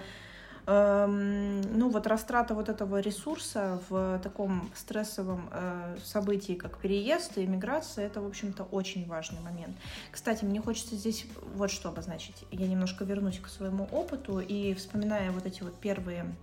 [0.69, 8.07] ну вот растрата вот этого ресурса в таком стрессовом э, событии, как переезд и иммиграция,
[8.07, 9.75] это, в общем-то, очень важный момент.
[10.11, 12.45] Кстати, мне хочется здесь вот что обозначить.
[12.51, 16.35] Я немножко вернусь к своему опыту и вспоминая вот эти вот первые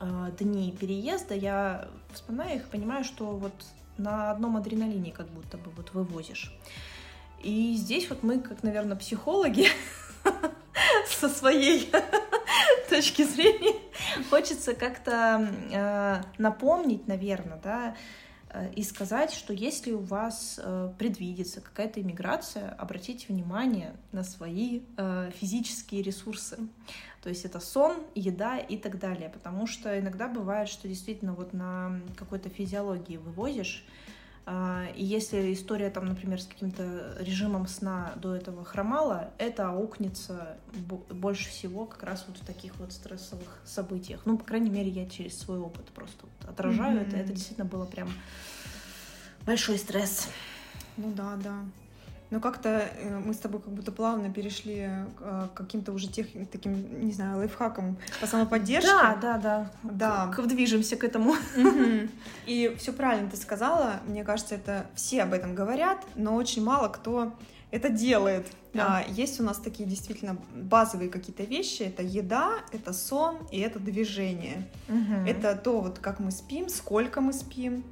[0.00, 3.54] э, дни переезда, я вспоминаю их, понимаю, что вот
[3.96, 6.54] на одном адреналине как будто бы вот вывозишь.
[7.42, 9.68] И здесь вот мы, как, наверное, психологи
[11.06, 11.90] со своей
[12.88, 13.78] точки зрения
[14.30, 17.96] хочется как-то э, напомнить, наверное, да,
[18.50, 24.82] э, и сказать, что если у вас э, предвидится какая-то иммиграция, обратите внимание на свои
[24.96, 26.58] э, физические ресурсы.
[27.22, 29.28] То есть это сон, еда и так далее.
[29.28, 33.84] Потому что иногда бывает, что действительно вот на какой-то физиологии вывозишь,
[34.96, 40.56] и если история там, например, с каким-то режимом сна до этого хромала, это аукнется
[41.10, 44.22] больше всего как раз вот в таких вот стрессовых событиях.
[44.24, 47.08] Ну, по крайней мере, я через свой опыт просто вот отражаю mm-hmm.
[47.08, 47.16] это.
[47.16, 48.08] Это действительно было прям
[49.44, 50.28] большой стресс.
[50.96, 51.64] Ну да, да.
[52.30, 56.26] Но как-то э, мы с тобой как будто плавно перешли э, к каким-то уже тех,
[56.50, 58.90] таким, не знаю, лайфхакам по самоподдержке.
[58.90, 59.70] Да, да, да.
[59.82, 60.26] Да.
[60.34, 61.34] К, движемся к этому.
[62.46, 63.94] И все правильно ты сказала.
[64.06, 67.32] Мне кажется, это все об этом говорят, но очень мало кто
[67.70, 68.46] это делает.
[68.72, 68.98] Да.
[68.98, 71.82] А, есть у нас такие действительно базовые какие-то вещи.
[71.82, 74.68] Это еда, это сон и это движение.
[74.88, 75.26] Угу.
[75.26, 77.84] Это то, вот как мы спим, сколько мы спим,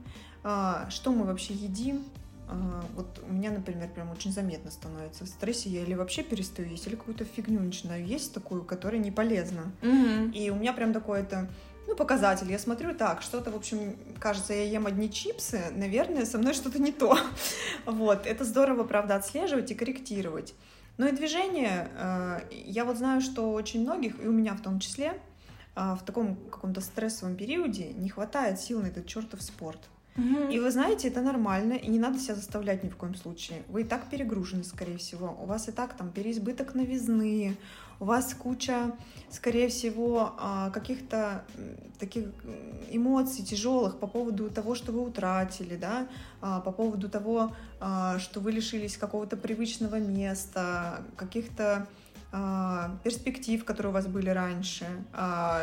[0.44, 2.04] а, что мы вообще едим.
[2.48, 6.68] А, вот у меня, например, прям очень заметно становится в стрессе, я или вообще перестаю
[6.68, 9.72] есть, или какую-то фигню начинаю есть такую, которая не полезна.
[9.82, 10.32] Угу.
[10.32, 11.48] И у меня прям такое это
[11.86, 12.50] ну, показатель.
[12.50, 16.80] Я смотрю, так, что-то, в общем, кажется, я ем одни чипсы, наверное, со мной что-то
[16.80, 17.18] не то.
[17.86, 20.54] Вот, это здорово, правда, отслеживать и корректировать.
[20.98, 24.80] Ну и движение, э, я вот знаю, что очень многих, и у меня в том
[24.80, 25.20] числе,
[25.76, 29.80] э, в таком каком-то стрессовом периоде не хватает сил на этот чертов спорт.
[30.16, 30.50] Угу.
[30.50, 33.62] И вы знаете, это нормально, и не надо себя заставлять ни в коем случае.
[33.68, 35.36] Вы и так перегружены, скорее всего.
[35.42, 37.56] У вас и так там переизбыток новизны,
[38.00, 38.92] у вас куча,
[39.30, 41.44] скорее всего, а, каких-то
[41.98, 42.26] таких
[42.90, 46.06] эмоций тяжелых по поводу того, что вы утратили, да,
[46.40, 51.86] а, по поводу того, а, что вы лишились какого-то привычного места, каких-то
[53.02, 54.84] перспектив, которые у вас были раньше,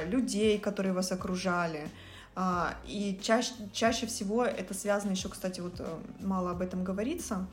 [0.08, 1.90] людей, которые вас окружали.
[2.36, 7.46] А, и чаще, чаще всего это связано еще, кстати, вот э, мало об этом говорится,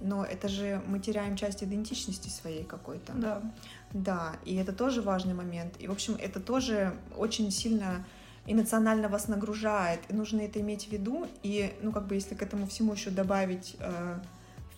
[0.00, 3.12] но это же мы теряем часть идентичности своей какой-то.
[3.14, 3.42] Да.
[3.92, 5.74] Да, и это тоже важный момент.
[5.80, 8.06] И, в общем, это тоже очень сильно
[8.46, 11.26] эмоционально вас нагружает, и нужно это иметь в виду.
[11.42, 14.18] И, ну, как бы, если к этому всему еще добавить э,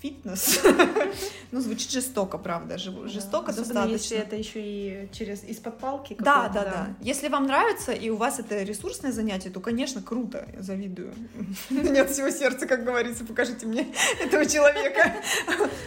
[0.01, 0.61] фитнес.
[1.53, 3.93] ну, звучит жестоко, правда, жестоко достаточно.
[3.93, 6.17] если это еще и через из-под палки.
[6.19, 6.95] Да, да, да.
[7.01, 11.13] Если вам нравится, и у вас это ресурсное занятие, то, конечно, круто, я завидую.
[11.71, 13.89] Нет всего сердца, как говорится, покажите мне
[14.21, 15.15] этого человека.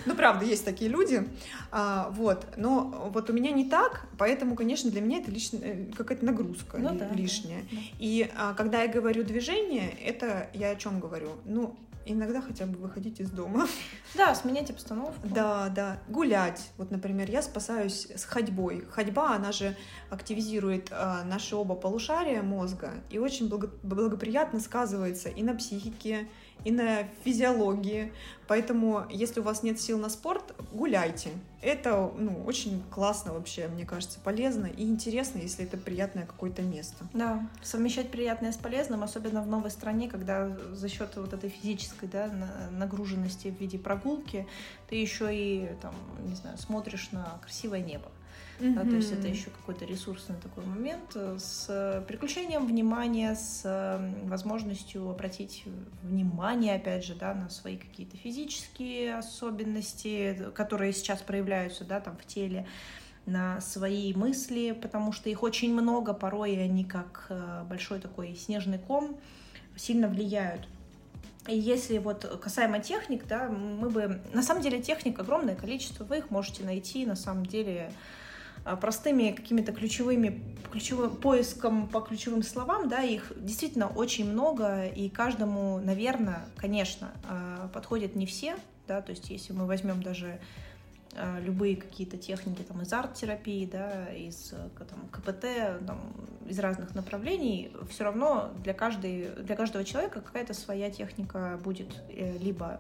[0.06, 1.28] ну, правда, есть такие люди.
[1.72, 6.24] А, вот, но вот у меня не так, поэтому, конечно, для меня это лишняя, какая-то
[6.26, 7.62] нагрузка ну, да, лишняя.
[7.64, 7.82] Да, да.
[8.00, 11.32] И а, когда я говорю движение, это я о чем говорю?
[11.46, 13.68] Ну, иногда хотя бы выходить из дома.
[14.16, 15.28] Да, сменять обстановку.
[15.28, 16.00] Да, да.
[16.08, 16.72] Гулять.
[16.78, 18.86] Вот, например, я спасаюсь с ходьбой.
[18.92, 19.76] Ходьба, она же
[20.12, 26.30] активизирует а, наши оба полушария мозга и очень благо- благоприятно сказывается и на психике,
[26.64, 28.12] и на физиологии.
[28.48, 31.32] Поэтому, если у вас нет сил на спорт, гуляйте.
[31.62, 37.06] Это ну, очень классно вообще, мне кажется, полезно и интересно, если это приятное какое-то место.
[37.14, 42.08] Да, совмещать приятное с полезным, особенно в новой стране, когда за счет вот этой физической
[42.08, 42.30] да,
[42.72, 44.46] нагруженности в виде прогулки
[44.90, 45.96] ты еще и там,
[46.28, 48.12] не знаю, смотришь на красивое небо.
[48.60, 48.74] Mm-hmm.
[48.76, 53.64] Да, то есть это еще какой-то ресурсный такой момент э, с переключением внимания, с
[54.24, 55.64] возможностью обратить
[56.04, 62.26] внимание, опять же, да, на свои какие-то физические особенности, которые сейчас проявляются, да, там в
[62.26, 62.68] теле
[63.26, 68.36] на свои мысли, потому что их очень много, порой и они как э, большой такой
[68.36, 69.18] снежный ком
[69.76, 70.68] сильно влияют.
[71.48, 74.22] И если вот касаемо техник, да, мы бы...
[74.34, 77.92] На самом деле техник огромное количество, вы их можете найти, на самом деле,
[78.82, 85.80] простыми какими-то ключевыми, ключевым поиском по ключевым словам, да, их действительно очень много, и каждому,
[85.80, 88.56] наверное, конечно, а, подходят не все,
[88.88, 90.40] да, то есть если мы возьмем даже
[91.16, 94.54] а, любые какие-то техники там из арт-терапии, да, из
[94.90, 95.46] там, КПТ,
[95.86, 96.00] там,
[96.48, 102.38] из разных направлений, все равно для, каждой, для каждого человека какая-то своя техника будет э,
[102.40, 102.80] либо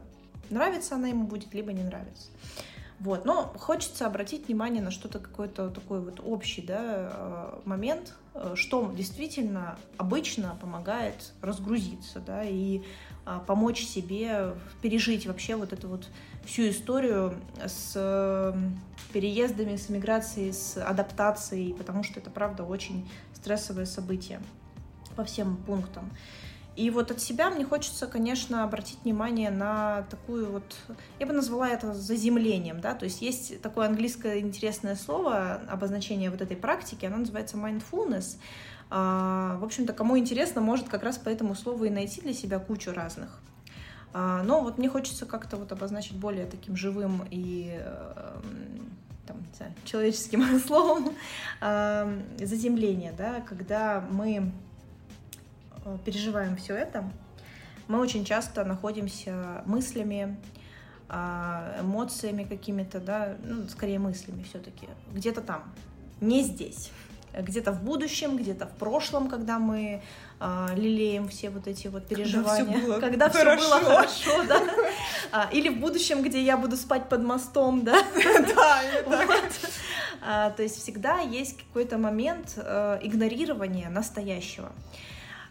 [0.49, 2.29] нравится она ему будет, либо не нравится.
[2.99, 3.25] Вот.
[3.25, 8.91] Но хочется обратить внимание на что-то какой-то такой вот общий да, э, момент, э, что
[8.95, 12.81] действительно обычно помогает разгрузиться да, и
[13.25, 16.09] а, помочь себе пережить вообще вот эту вот
[16.45, 18.53] всю историю с
[19.13, 24.41] переездами, с миграцией, с адаптацией, потому что это, правда, очень стрессовое событие
[25.15, 26.11] по всем пунктам.
[26.75, 30.63] И вот от себя мне хочется, конечно, обратить внимание на такую вот,
[31.19, 36.41] я бы назвала это заземлением, да, то есть есть такое английское интересное слово, обозначение вот
[36.41, 38.37] этой практики, оно называется mindfulness.
[38.89, 42.57] А, в общем-то, кому интересно, может как раз по этому слову и найти для себя
[42.57, 43.39] кучу разных.
[44.11, 49.55] А, но вот мне хочется как-то вот обозначить более таким живым и эм, там, не
[49.55, 51.13] знаю, человеческим словом
[52.39, 54.62] заземление, да, когда мы Э,
[56.05, 57.09] переживаем все это,
[57.87, 60.37] мы очень часто находимся мыслями,
[61.09, 65.63] а, эмоциями какими-то, да, ну, скорее мыслями все-таки, где-то там,
[66.21, 66.91] не здесь.
[67.37, 70.03] Где-то в будущем, где-то в прошлом, когда мы
[70.39, 73.61] а, лелеем все вот эти вот переживания, когда все было, когда хорошо.
[73.61, 74.61] Все было хорошо, да,
[75.31, 78.03] а, или в будущем, где я буду спать под мостом, да,
[78.55, 78.81] да,
[80.21, 84.71] а, то есть всегда есть какой-то момент э, игнорирования настоящего.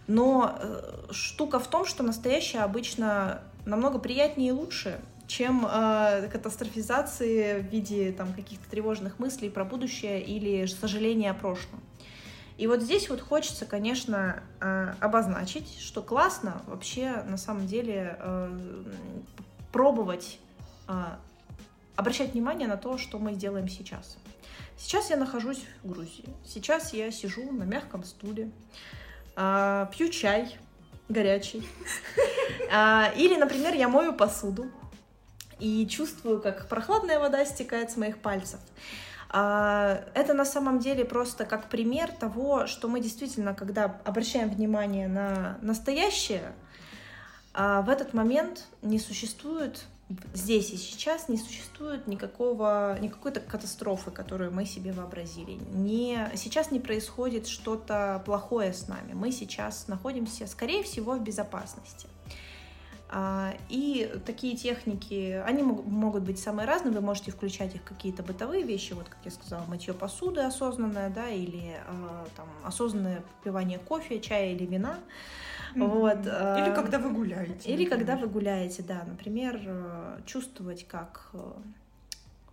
[0.06, 7.60] Но э, штука в том, что настоящее обычно намного приятнее и лучше, чем э, катастрофизации
[7.60, 11.80] в виде там, каких-то тревожных мыслей про будущее или сожаления о прошлом.
[12.58, 18.58] И вот здесь вот хочется, конечно, э, обозначить, что классно вообще на самом деле э,
[19.72, 20.38] пробовать
[21.96, 24.18] обращать внимание на то, что мы делаем сейчас.
[24.76, 26.28] Сейчас я нахожусь в Грузии.
[26.44, 28.50] Сейчас я сижу на мягком стуле
[29.36, 30.58] а, пью чай
[31.08, 31.68] горячий.
[32.74, 34.70] А, или, например, я мою посуду
[35.58, 38.60] и чувствую, как прохладная вода стекает с моих пальцев.
[39.28, 45.06] А, это на самом деле просто как пример того, что мы действительно, когда обращаем внимание
[45.06, 46.54] на настоящее,
[47.52, 49.84] в этот момент не существует
[50.34, 55.58] здесь и сейчас не существует никакого, никакой-то катастрофы, которую мы себе вообразили.
[55.72, 59.12] Не, сейчас не происходит что-то плохое с нами.
[59.12, 62.08] Мы сейчас находимся, скорее всего, в безопасности.
[63.14, 68.62] А, и такие техники, они могут быть самые разные, вы можете включать их какие-то бытовые
[68.62, 74.18] вещи, вот как я сказала, мытье посуды осознанное, да, или а, там осознанное попивание кофе,
[74.18, 74.98] чая или вина.
[75.74, 76.20] Вот.
[76.20, 77.68] Или э, когда вы гуляете.
[77.68, 77.90] Или например.
[77.90, 79.04] когда вы гуляете, да.
[79.06, 81.38] Например, э, чувствовать, как э,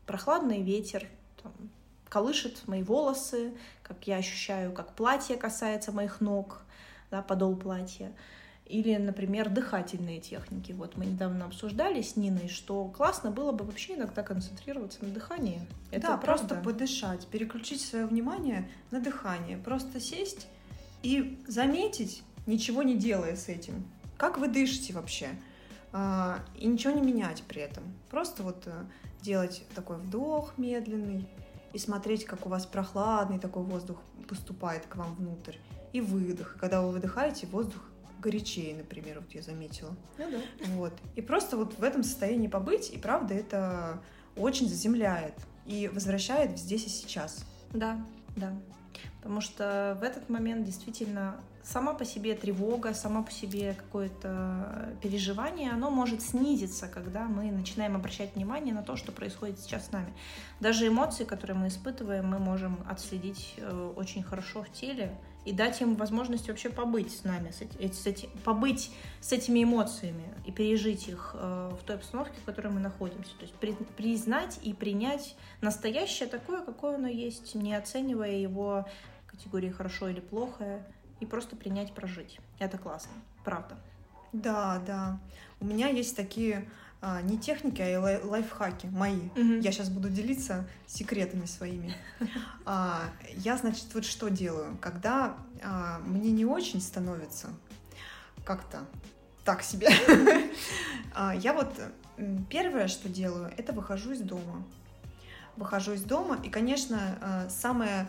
[0.06, 1.06] прохладный ветер
[1.42, 1.52] там,
[2.10, 3.54] колышет мои волосы,
[3.84, 6.62] как я ощущаю, как платье касается моих ног,
[7.12, 8.12] да, подол платья.
[8.66, 10.74] Или, например, дыхательные техники.
[10.74, 15.60] Вот мы недавно обсуждали с Ниной, что классно было бы вообще иногда концентрироваться на дыхании.
[15.90, 16.48] Это да, правда.
[16.48, 19.58] просто подышать, переключить свое внимание на дыхание.
[19.58, 20.48] Просто сесть
[21.02, 23.86] и заметить, ничего не делая с этим.
[24.18, 25.30] Как вы дышите вообще?
[25.92, 27.84] А, и ничего не менять при этом.
[28.10, 28.72] Просто вот э,
[29.22, 31.28] делать такой вдох медленный
[31.74, 35.56] и смотреть, как у вас прохладный такой воздух поступает к вам внутрь.
[35.94, 36.56] И выдох.
[36.56, 37.82] И когда вы выдыхаете, воздух
[38.20, 39.96] горячее, например, вот я заметила.
[40.18, 40.38] Ну да.
[40.74, 40.94] Вот.
[41.16, 44.02] И просто вот в этом состоянии побыть, и правда это
[44.36, 45.36] очень заземляет
[45.66, 47.46] и возвращает здесь и сейчас.
[47.72, 48.04] Да,
[48.36, 48.54] да.
[49.22, 55.72] Потому что в этот момент действительно сама по себе тревога, сама по себе какое-то переживание,
[55.72, 60.14] оно может снизиться, когда мы начинаем обращать внимание на то, что происходит сейчас с нами.
[60.60, 65.82] Даже эмоции, которые мы испытываем, мы можем отследить э, очень хорошо в теле и дать
[65.82, 68.92] им возможность вообще побыть с нами, с эти, с эти, побыть
[69.22, 73.32] с этими эмоциями и пережить их э, в той обстановке, в которой мы находимся.
[73.38, 78.86] То есть при, признать и принять настоящее такое, какое оно есть, не оценивая его
[79.28, 80.86] категории хорошо или плохо,
[81.20, 82.40] и просто принять, прожить.
[82.60, 83.12] Это классно,
[83.44, 83.78] правда.
[84.34, 85.20] Да, да.
[85.60, 86.70] У меня есть такие
[87.02, 89.30] а, не техники, а лай- лайфхаки мои.
[89.36, 89.60] Мгм.
[89.60, 91.94] Я сейчас буду делиться секретами своими.
[92.66, 93.04] А,
[93.36, 97.48] я, значит, вот что делаю, когда а, мне не очень становится
[98.46, 98.86] как-то
[99.46, 99.90] так себе.
[101.16, 101.74] А, я вот
[102.50, 104.64] первое, что делаю, это выхожу из дома.
[105.58, 108.08] Выхожу из дома, и, конечно, а, самое,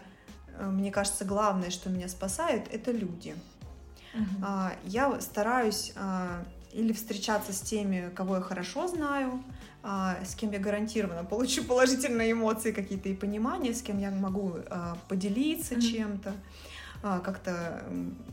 [0.68, 3.34] мне кажется, главное, что меня спасает, это люди.
[4.42, 6.42] А, Я стараюсь а,
[6.72, 9.42] или встречаться с теми, кого я хорошо знаю,
[9.82, 14.56] а, с кем я гарантированно получу положительные эмоции какие-то и понимания, с кем я могу
[15.08, 15.80] поделиться Мгм.
[15.82, 16.32] чем-то,
[17.02, 17.82] как-то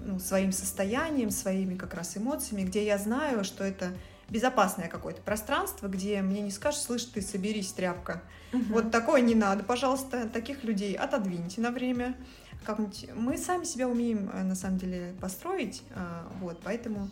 [0.05, 3.91] ну, своим состоянием, своими как раз эмоциями, где я знаю, что это
[4.29, 8.21] безопасное какое-то пространство, где мне не скажут, слышь, ты соберись, тряпка.
[8.51, 8.73] Мгм.
[8.73, 12.15] Вот такое не надо, пожалуйста, таких людей отодвиньте на время.
[12.63, 13.09] Как-нибудь.
[13.15, 17.09] Мы сами себя умеем, э, на самом деле, построить, а, вот, поэтому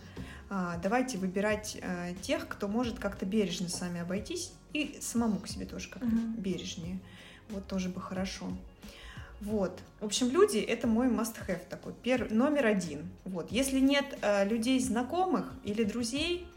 [0.49, 5.47] а, давайте выбирать а, тех, кто может как-то бережно с вами обойтись и самому к
[5.47, 6.33] себе тоже как-то Мгм.
[6.33, 6.99] бережнее.
[7.49, 8.47] Вот тоже бы хорошо.
[9.39, 9.79] Вот.
[9.99, 12.31] В общем, люди— это мой must-have такой, пер...
[12.31, 13.09] номер один.
[13.23, 13.51] Вот.
[13.51, 16.47] Если нет э, людей знакомых или друзей,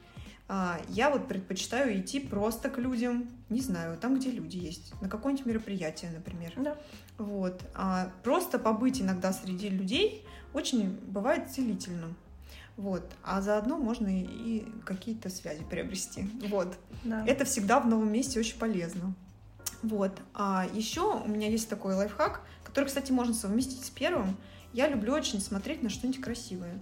[0.49, 5.09] а, я вот предпочитаю идти просто к людям, не знаю, там, где люди есть, на
[5.09, 6.53] какое-нибудь мероприятие, например.
[6.57, 6.77] Да.
[7.19, 7.61] Вот.
[7.75, 12.17] А просто побыть иногда среди людей очень бывает целительным.
[12.79, 13.05] Вот.
[13.23, 16.31] А заодно можно и, и какие-то связи приобрести.
[16.49, 16.79] Вот.
[17.05, 17.27] Да.
[17.27, 19.15] Это всегда в новом месте очень полезно.
[19.83, 20.19] Вот.
[20.33, 24.37] А еще у меня есть такой лайфхак, который, кстати, можно совместить с первым.
[24.73, 26.79] Я люблю очень смотреть на что-нибудь красивое.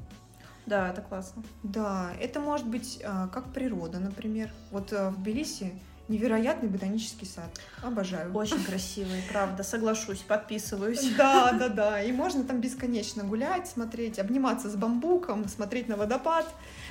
[0.66, 1.42] Да, это классно.
[1.62, 4.50] Да, это может быть а, как природа, например.
[4.70, 5.72] Вот а, в Тбилиси
[6.08, 7.50] невероятный ботанический сад.
[7.82, 8.32] Обожаю.
[8.32, 11.04] Очень красивый, правда, соглашусь, подписываюсь.
[11.16, 12.02] Да, да, да.
[12.02, 16.46] И можно там бесконечно гулять, смотреть, обниматься с бамбуком, смотреть на водопад.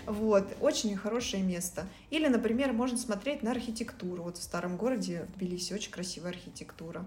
[0.05, 0.45] Вот.
[0.59, 1.85] Очень хорошее место.
[2.09, 4.23] Или, например, можно смотреть на архитектуру.
[4.23, 7.05] Вот в старом городе, в Тбилиси, очень красивая архитектура.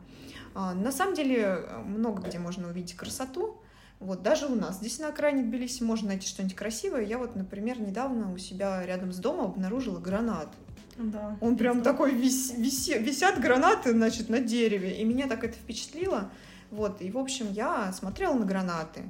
[0.54, 3.61] А, на самом деле, много где можно увидеть красоту.
[4.00, 7.02] Вот, даже у нас здесь на окраине Тбилиси можно найти что-нибудь красивое.
[7.04, 10.48] Я вот, например, недавно у себя рядом с домом обнаружила гранат.
[10.96, 11.37] Да.
[11.40, 11.92] Он прям Да.
[11.92, 15.00] такой вис- висе- висят гранаты, значит, на дереве.
[15.00, 16.30] И меня так это впечатлило.
[16.70, 19.02] Вот, и, в общем, я смотрела на гранаты.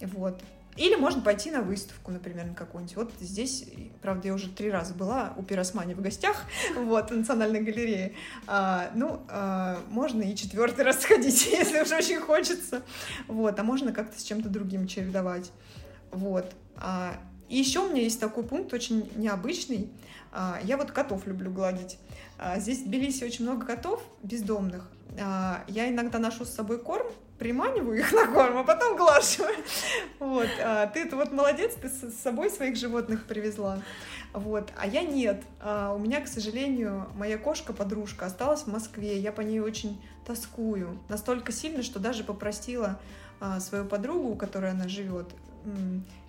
[0.00, 0.40] Вот.
[0.80, 2.96] Или можно пойти на выставку, например, на какую-нибудь.
[2.96, 3.66] Вот здесь,
[4.00, 8.14] правда, я уже три раза была у Пиросмани в гостях, вот, в Национальной галерее.
[8.46, 12.80] А, ну, а, можно и четвертый раз сходить, если уже очень хочется.
[13.28, 15.52] Вот, а можно как-то с чем-то другим чередовать.
[16.12, 16.50] Вот.
[16.76, 17.12] А,
[17.50, 19.90] и еще у меня есть такой пункт очень необычный.
[20.32, 21.98] А, Я вот котов люблю гладить.
[22.38, 24.88] А, Здесь в Тбилиси очень много котов бездомных.
[25.20, 27.08] А, Я иногда ношу с собой корм,
[27.40, 29.44] приманиваю их на корм, а потом глажу.
[30.20, 30.46] Вот.
[30.62, 33.80] а Ты это вот молодец, ты с собой своих животных привезла.
[34.34, 34.70] Вот.
[34.78, 35.42] А я нет.
[35.60, 39.18] А, У меня, к сожалению, моя кошка-подружка осталась в Москве.
[39.18, 40.98] Я по ней очень тоскую.
[41.08, 43.00] Настолько сильно, что даже попросила
[43.40, 45.30] а, свою подругу, у которой она живет,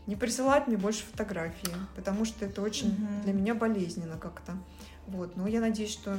[0.08, 3.22] не присылать мне больше фотографии, потому что это очень Мгм.
[3.24, 4.54] для меня болезненно как-то.
[5.08, 6.18] Вот, но я надеюсь, что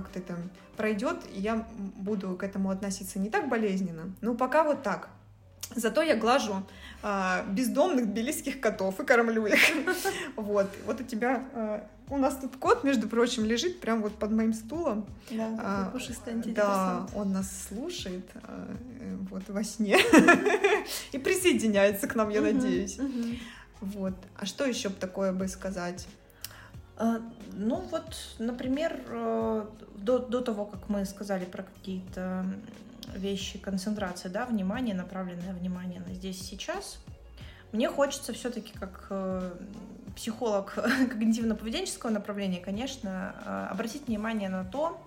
[0.00, 0.36] как-то это
[0.76, 4.12] пройдет, и я буду к этому относиться не так болезненно.
[4.20, 5.08] Но пока вот так.
[5.74, 6.62] Зато я глажу
[7.02, 9.58] а, бездомных тбилисских котов и кормлю их.
[10.36, 10.66] Вот.
[10.86, 11.44] Вот у тебя...
[11.52, 15.04] а, У нас тут кот, между прочим, лежит прямо вот под моим стулом.
[15.30, 15.90] Да, А,
[16.54, 18.66] Да, он нас слушает а,
[19.00, 19.98] э, вот во сне
[21.12, 22.98] и присоединяется к нам, я надеюсь.
[23.80, 24.14] Вот.
[24.36, 26.06] А что еще б такое бы сказать?
[26.98, 27.20] А,
[27.52, 32.44] Ну вот, например, э, до, до того, как мы сказали про какие-то
[33.14, 36.98] вещи, концентрация, да, внимание, направленное внимание на здесь сейчас,
[37.70, 39.50] мне хочется все-таки как э,
[40.16, 45.00] психолог когнитивно-поведенческого направления, конечно, э, обратить внимание на то,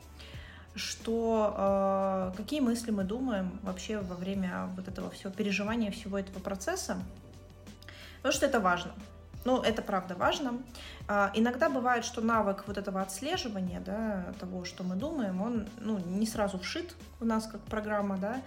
[0.75, 6.39] что э, какие мысли мы думаем вообще во время вот этого всего переживания всего этого
[6.39, 6.97] процесса,
[8.17, 8.93] потому что это важно.
[9.43, 10.61] Ну, это правда важно.
[11.07, 15.97] А, иногда бывает, что навык вот этого отслеживания, да, того, что мы думаем, он ну,
[15.97, 18.41] не сразу вшит в нас как программа, да.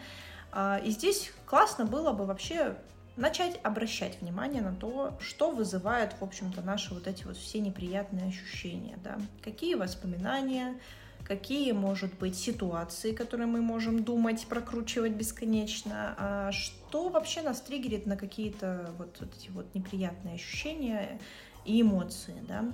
[0.52, 2.76] А, и здесь классно было бы вообще
[3.16, 8.28] начать обращать внимание на то, что вызывает, в общем-то, наши вот эти вот все неприятные
[8.28, 9.18] ощущения, да.
[9.42, 10.78] Какие воспоминания,
[11.24, 18.06] какие, может быть, ситуации, которые мы можем думать, прокручивать бесконечно, а что вообще нас триггерит
[18.06, 21.18] на какие-то вот, вот эти вот неприятные ощущения
[21.64, 22.64] и эмоции, да,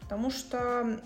[0.00, 1.00] потому что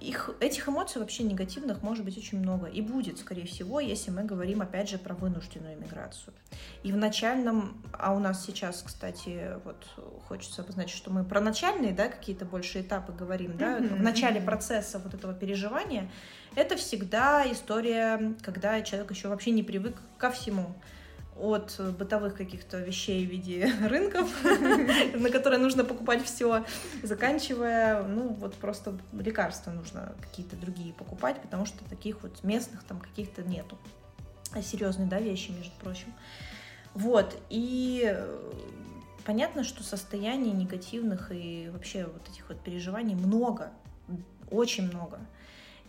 [0.00, 2.66] их, этих эмоций вообще негативных может быть очень много.
[2.66, 6.34] И будет, скорее всего, если мы говорим, опять же, про вынужденную иммиграцию.
[6.82, 9.86] И в начальном, а у нас сейчас, кстати, вот
[10.28, 14.98] хочется обозначить, что мы про начальные, да, какие-то больше этапы говорим, да, в начале процесса
[14.98, 16.10] вот этого переживания,
[16.54, 20.74] это всегда история, когда человек еще вообще не привык ко всему
[21.40, 24.28] от бытовых каких-то вещей в виде рынков,
[25.14, 26.64] на которые нужно покупать все,
[27.02, 33.00] заканчивая, ну, вот просто лекарства нужно какие-то другие покупать, потому что таких вот местных там
[33.00, 33.78] каких-то нету.
[34.52, 36.14] А серьезные, да, вещи, между прочим.
[36.94, 38.16] Вот, и
[39.26, 43.70] понятно, что состояний негативных и вообще вот этих вот переживаний много,
[44.50, 45.18] очень много.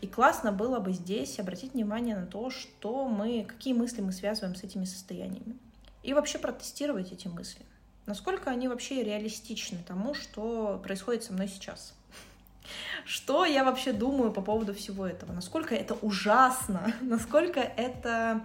[0.01, 4.55] И классно было бы здесь обратить внимание на то, что мы, какие мысли мы связываем
[4.55, 5.57] с этими состояниями.
[6.03, 7.65] И вообще протестировать эти мысли.
[8.05, 11.93] Насколько они вообще реалистичны тому, что происходит со мной сейчас.
[13.05, 15.31] Что я вообще думаю по поводу всего этого?
[15.33, 16.93] Насколько это ужасно?
[17.01, 18.41] Насколько это...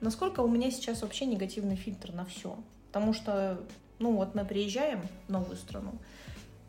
[0.00, 2.58] Насколько у меня сейчас вообще негативный фильтр на все?
[2.88, 3.60] Потому что,
[3.98, 5.92] ну вот мы приезжаем в новую страну,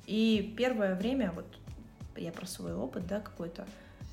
[0.05, 1.45] и первое время, вот
[2.15, 3.67] я про свой опыт, да, какой-то,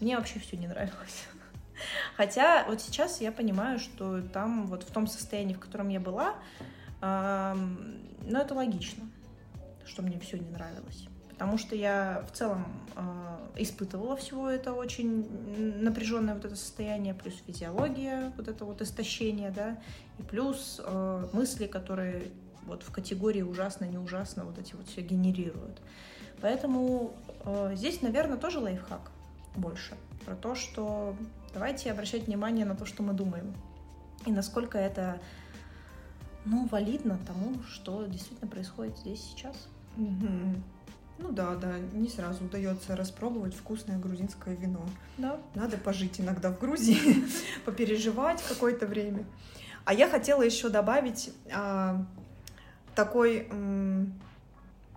[0.05, 1.27] мне вообще все не нравилось.
[2.17, 6.35] Хотя вот сейчас я понимаю, что там вот в том состоянии, в котором я была,
[7.01, 9.05] э, ну это логично,
[9.87, 11.09] что мне все не нравилось.
[11.31, 13.03] Потому что я в целом э,
[13.57, 15.27] испытывала всего это очень
[15.83, 19.79] напряженное вот это состояние, плюс физиология, вот это вот истощение, да,
[20.19, 22.31] и плюс э, мысли, которые
[22.67, 25.81] вот в категории ужасно, не ужасно вот эти вот все генерируют.
[26.43, 27.15] Поэтому
[27.47, 29.14] э, здесь, наверное, тоже лайфхак
[29.57, 29.95] больше.
[30.25, 31.15] Про то, что
[31.53, 33.55] давайте обращать внимание на то, что мы думаем.
[34.27, 35.21] И насколько это
[36.45, 39.69] ну, валидно тому, что действительно происходит здесь сейчас.
[39.97, 40.63] Угу.
[41.19, 44.85] Ну да, да, не сразу удается распробовать вкусное грузинское вино.
[45.17, 45.39] Да.
[45.55, 47.25] Надо пожить иногда в Грузии,
[47.65, 49.25] попереживать какое-то время.
[49.85, 52.05] А я хотела еще добавить а,
[52.95, 54.13] такой, м,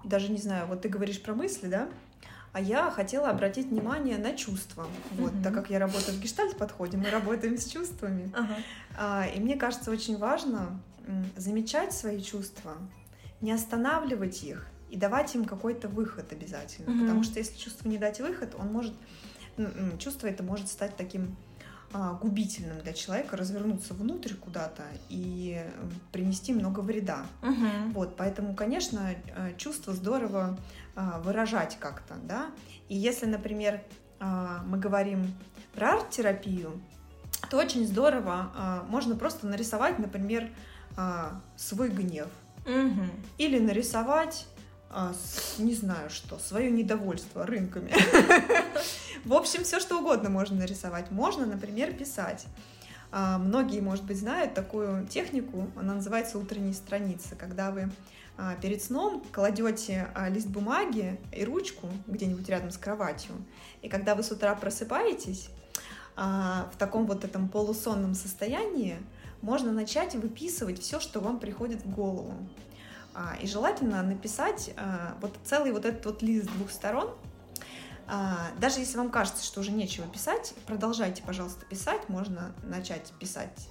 [0.03, 1.87] даже не знаю, вот ты говоришь про мысли, да?
[2.57, 4.87] А я хотела обратить внимание на чувства.
[5.11, 5.43] Вот, mm-hmm.
[5.43, 8.33] так как я работаю в гештальт-подходе, мы работаем с чувствами.
[8.33, 8.63] Uh-huh.
[8.97, 10.81] А, и мне кажется, очень важно
[11.35, 12.73] замечать свои чувства,
[13.41, 16.89] не останавливать их и давать им какой-то выход обязательно.
[16.89, 17.01] Mm-hmm.
[17.01, 18.95] Потому что если чувство не дать выход, он может,
[19.99, 21.37] чувство это может стать таким
[21.93, 25.63] а, губительным для человека, развернуться внутрь куда-то и
[26.11, 27.25] принести много вреда.
[27.41, 27.93] Угу.
[27.93, 30.57] Вот, поэтому, конечно, э, чувство здорово
[31.23, 32.47] выражать как-то, да.
[32.89, 33.81] И если, например,
[34.19, 35.33] а, мы говорим
[35.73, 36.81] про арт-терапию,
[37.51, 40.49] то очень здорово можно просто нарисовать, например,
[41.55, 42.27] свой гнев.
[42.65, 43.05] Угу.
[43.37, 44.47] Или нарисовать
[45.59, 47.93] не знаю что, свое недовольство рынками.
[49.25, 51.11] В общем, все что угодно можно нарисовать.
[51.11, 52.45] Можно, например, писать.
[53.11, 57.89] А, многие, может быть, знают такую технику, она называется утренние страницы, когда вы а,
[58.61, 63.33] перед сном кладете а, лист бумаги и ручку где-нибудь рядом с кроватью,
[63.81, 65.49] и когда вы с утра просыпаетесь,
[66.15, 68.97] в таком вот этом полусонном состоянии
[69.43, 72.33] можно начать выписывать все, что вам приходит в голову.
[73.39, 74.73] И желательно написать
[75.21, 77.13] вот целый вот этот вот лист с двух сторон,
[78.07, 82.07] а, даже если вам кажется, что уже нечего писать, продолжайте, пожалуйста, писать.
[82.07, 83.67] Можно начать писать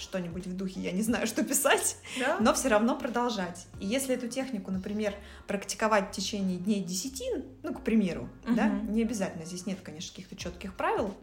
[0.00, 2.38] что-нибудь в духе «я не знаю, что писать», да?
[2.40, 3.66] но все равно продолжать.
[3.78, 5.14] И если эту технику, например,
[5.46, 7.22] практиковать в течение дней 10,
[7.62, 8.54] ну, к примеру, угу.
[8.54, 11.14] да, не обязательно, здесь нет, конечно, каких-то четких правил,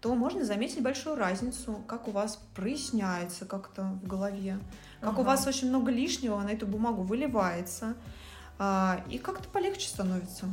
[0.00, 4.58] то можно заметить большую разницу, как у вас проясняется как-то в голове,
[5.00, 5.22] как угу.
[5.22, 7.94] у вас очень много лишнего на эту бумагу выливается,
[8.58, 10.46] а, и как-то полегче становится.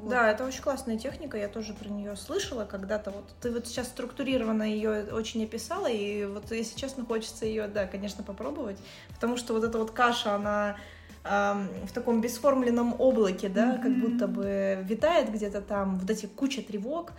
[0.00, 0.10] Вот.
[0.10, 3.10] Да, это очень классная техника, я тоже про нее слышала когда-то.
[3.10, 7.86] Вот ты вот сейчас структурированно ее очень описала, и вот если честно, хочется ее, да,
[7.86, 8.78] конечно, попробовать,
[9.14, 10.76] потому что вот эта вот каша, она
[11.24, 13.82] в таком бесформленном облаке, да, mm-hmm.
[13.82, 17.12] как будто бы витает где-то там, вот эти куча тревог,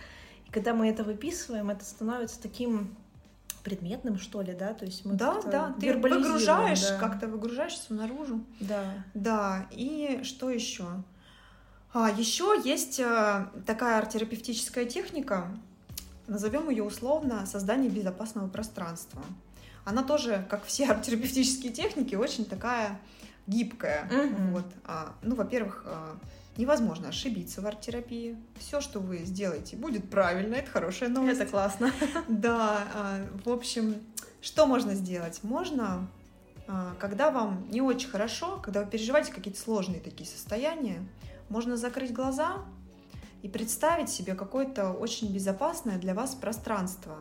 [0.46, 2.96] и когда мы это выписываем, это становится таким
[3.64, 6.98] предметным, что ли, да, то есть мы да, да, ты выгружаешь, да.
[6.98, 10.86] как-то выгружаешься наружу, да, да, и что еще?
[11.92, 15.48] А еще есть э, такая арт-терапевтическая техника,
[16.26, 19.22] назовем ее условно создание безопасного пространства.
[19.84, 23.00] Она тоже, как все арт-терапевтические техники, очень такая
[23.46, 24.04] гибкая.
[24.04, 24.52] Мгм.
[24.52, 24.66] Вот.
[24.84, 26.18] А, ну, во-первых, а,
[26.58, 28.36] невозможно ошибиться в арт-терапии.
[28.58, 30.56] Все, что вы сделаете, будет правильно.
[30.56, 31.40] Это хорошая новость.
[31.40, 31.90] Это классно.
[32.28, 33.94] Да, а, в общем,
[34.42, 35.40] что можно сделать?
[35.42, 36.06] Можно,
[36.66, 41.00] а, когда вам не очень хорошо, когда вы переживаете какие-то сложные такие состояния,
[41.48, 42.64] можно закрыть глаза
[43.42, 47.18] и представить себе какое-то очень безопасное для вас пространство.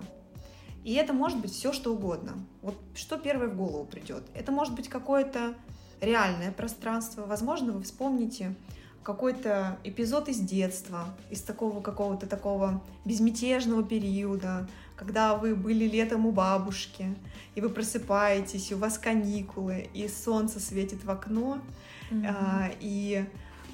[0.84, 2.34] И это может быть все, что угодно.
[2.62, 4.24] Вот что первое в голову придет.
[4.34, 5.54] Это может быть какое-то
[6.02, 7.26] реальное пространство.
[7.26, 8.56] Возможно, вы вспомните
[9.04, 14.68] какой-то эпизод из детства, из такого какого-то такого безмятежного периода,
[14.98, 17.16] когда вы были летом у бабушки,
[17.56, 21.60] и вы просыпаетесь, и у вас каникулы, и солнце светит в окно,
[22.26, 23.26] а, и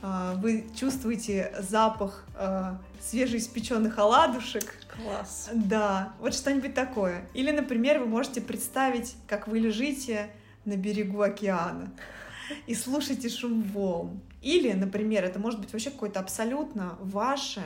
[0.04, 4.76] вы чувствуете запах а, свежеиспеченных оладушек.
[4.96, 5.50] Класс.
[5.54, 7.28] Да, вот что-нибудь такое.
[7.34, 10.30] Или, например, вы можете представить, как вы лежите
[10.66, 11.92] на берегу океана
[12.68, 14.20] и слушаете шум волн.
[14.42, 17.64] Или, например, это может быть вообще какое-то абсолютно ваше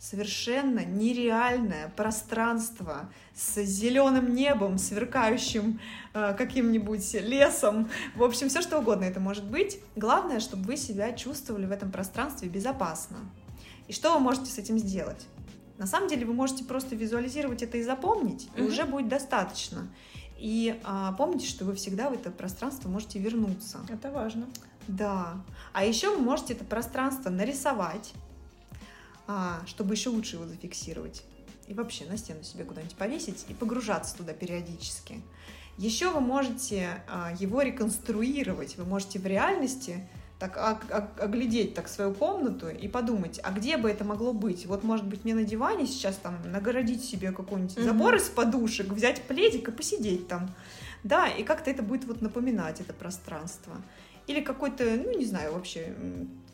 [0.00, 5.78] совершенно нереальное пространство с зеленым небом, сверкающим
[6.14, 7.90] э, каким-нибудь лесом.
[8.16, 9.78] В общем, все что угодно это может быть.
[9.96, 13.18] Главное, чтобы вы себя чувствовали в этом пространстве безопасно.
[13.88, 15.26] И что вы можете с этим сделать?
[15.76, 18.70] На самом деле вы можете просто визуализировать это и запомнить, и Мгм.
[18.70, 19.86] уже будет достаточно.
[20.38, 23.80] И а, помните, что вы всегда в это пространство можете вернуться.
[23.90, 24.46] Это важно.
[24.88, 25.42] Да.
[25.74, 28.14] А еще вы можете это пространство нарисовать,
[29.66, 31.22] чтобы еще лучше его зафиксировать.
[31.68, 35.20] И вообще на стену себе куда-нибудь повесить и погружаться туда периодически.
[35.78, 38.76] Еще вы можете а, его реконструировать.
[38.76, 40.06] Вы можете в реальности
[40.38, 44.66] так ог- ог- оглядеть так свою комнату и подумать, а где бы это могло быть?
[44.66, 47.84] Вот, может быть, мне на диване сейчас там нагородить себе какой-нибудь Мгм.
[47.84, 50.50] забор из подушек, взять пледик и посидеть там.
[51.04, 53.74] Да, и как-то это будет вот напоминать это пространство.
[54.26, 55.94] Или какой-то, ну, не знаю, вообще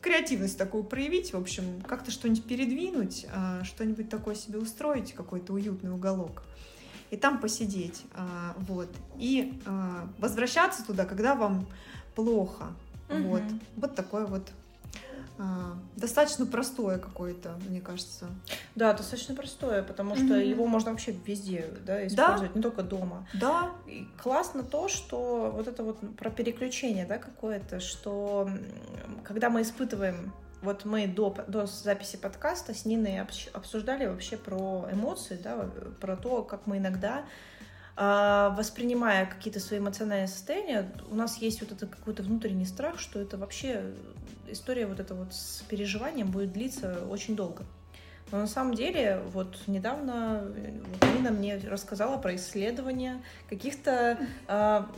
[0.06, 5.90] креативность такую проявить, в общем, как-то что-нибудь передвинуть, а, что-нибудь такое себе устроить, какой-то уютный
[5.90, 6.44] уголок.
[7.10, 8.88] И там посидеть, а, вот.
[9.18, 11.66] И а, возвращаться туда, когда вам
[12.14, 12.66] плохо.
[13.08, 13.22] Мгм.
[13.24, 13.42] Вот.
[13.76, 14.48] Вот такое вот
[15.96, 18.28] достаточно простое какое-то, мне кажется.
[18.74, 20.40] Да, достаточно простое, потому что Мгм.
[20.40, 23.26] его можно вообще везде да, использовать, не только дома.
[23.34, 28.48] Да, И классно то, что вот это вот про переключение, да, какое-то, что
[29.24, 30.32] когда мы испытываем,
[30.62, 33.20] вот мы до, до записи подкаста с Ниной
[33.52, 35.68] обсуждали вообще про эмоции, да,
[36.00, 37.24] про то, как мы иногда а,
[37.96, 43.38] воспринимая какие-то свои эмоциональные состояния, у нас есть вот это какой-то внутренний страх, что это
[43.38, 43.94] вообще
[44.48, 47.64] история вот эта вот с переживанием будет длиться очень долго.
[48.32, 50.72] Но на самом деле, вот недавно э,
[51.16, 54.18] Нина мне рассказала про исследования каких-то
[54.48, 54.90] а,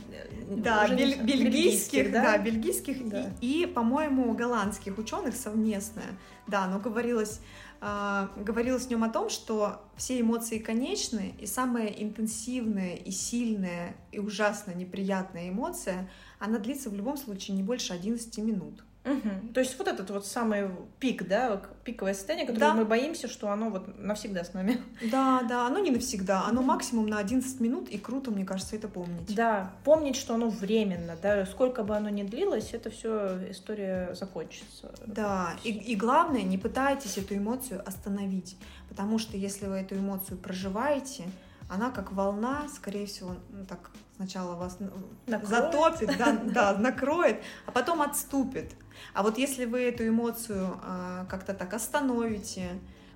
[0.49, 2.37] да, уже не бель- знаю, бельгийских, да, да?
[2.39, 3.29] бельгийских и- Да.
[3.39, 6.07] и, по-моему, голландских ученых совместное.
[6.47, 7.41] Да, но говорилось,
[7.81, 13.95] а, говорилось в нем о том, что все эмоции конечны, и самая интенсивная и сильная
[14.11, 16.09] и ужасно неприятная эмоция,
[16.39, 18.83] она длится в любом случае не больше 11 минут.
[19.05, 19.53] Мгм.
[19.53, 20.69] То есть вот этот вот самый
[20.99, 22.73] пик, да, пиковое состояние, которое Да.
[22.75, 24.81] мы боимся, что оно вот навсегда с нами.
[25.11, 28.87] Да, да, оно не навсегда, оно максимум на 11 минут, и круто, мне кажется, это
[28.87, 29.33] помнить.
[29.33, 34.91] Да, помнить, что оно временно, да, сколько бы оно ни длилось, это все история закончится.
[35.05, 38.57] Да, и, и главное, не пытайтесь эту эмоцию остановить,
[38.89, 41.23] потому что если вы эту эмоцию проживаете,
[41.69, 44.89] она как волна, скорее всего, ну, так сначала вас ну,
[45.27, 45.49] Накроет.
[45.49, 48.73] затопит, да, да, накроет, а потом отступит.
[49.13, 52.69] А вот если вы эту эмоцию а, как-то так остановите,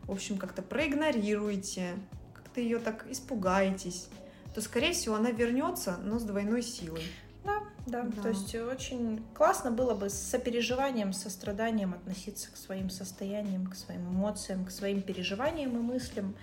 [0.04, 1.95] в общем, как-то проигнорируете,
[2.34, 4.08] как-то ее так испугаетесь,
[4.54, 7.04] то, скорее всего, она вернется, но с двойной силой.
[7.43, 8.22] Да, да, Да.
[8.22, 14.10] То есть очень классно было бы с сопереживанием, состраданием относиться к своим состояниям, к своим
[14.10, 16.36] эмоциям, к своим переживаниям и мыслям.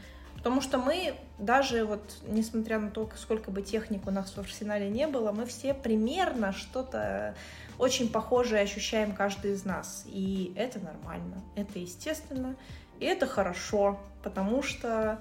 [0.43, 4.89] Потому что мы, даже вот несмотря на то, сколько бы техник у нас в арсенале
[4.89, 7.35] не было, мы все примерно что-то
[7.79, 10.05] очень похожее ощущаем каждый из нас.
[10.07, 12.57] И это нормально, это естественно,
[13.01, 15.21] и это хорошо, потому что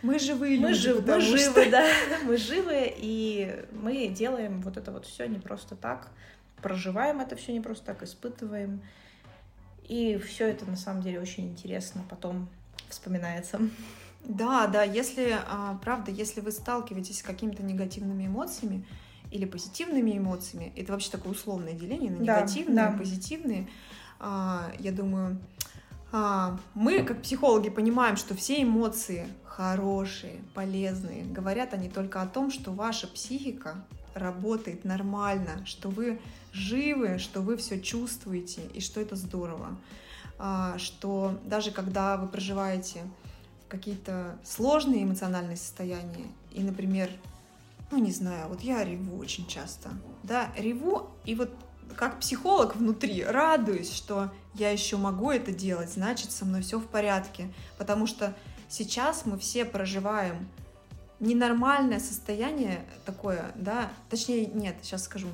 [0.00, 1.86] Мы живые мы люди, живы, мы потому что- живы, да,
[2.24, 6.08] мы живы, и мы делаем вот это вот все не просто так,
[6.60, 8.80] проживаем это все не просто так, испытываем,
[9.88, 12.48] и все это на самом деле очень интересно потом
[12.88, 13.60] вспоминается.
[14.24, 18.84] Да, да, если, а, правда, если вы сталкиваетесь с какими-то негативными эмоциями
[19.30, 22.96] или позитивными эмоциями, это вообще такое условное деление на Да, негативные да.
[22.96, 23.68] позитивные,
[24.20, 25.38] а, я думаю,
[26.14, 31.24] А, мы, как психологи, понимаем, что все эмоции хорошие, полезные.
[31.24, 33.82] Говорят они только о том, что ваша психика
[34.14, 36.20] работает нормально, что вы
[36.52, 39.78] живы, что вы все чувствуете и что это здорово.
[40.76, 43.04] Что даже когда вы проживаете
[43.72, 47.10] какие-то сложные эмоциональные состояния, и, например,
[47.90, 49.88] ну не знаю, вот я реву очень часто,
[50.22, 51.50] да, реву, и вот
[51.96, 56.86] как психолог внутри радуюсь, что я еще могу это делать, значит, со мной все в
[56.86, 57.52] порядке.
[57.78, 58.34] Потому что
[58.68, 60.48] сейчас мы все проживаем
[61.20, 65.28] ненормальное состояние такое, да, точнее, нет, сейчас скажу.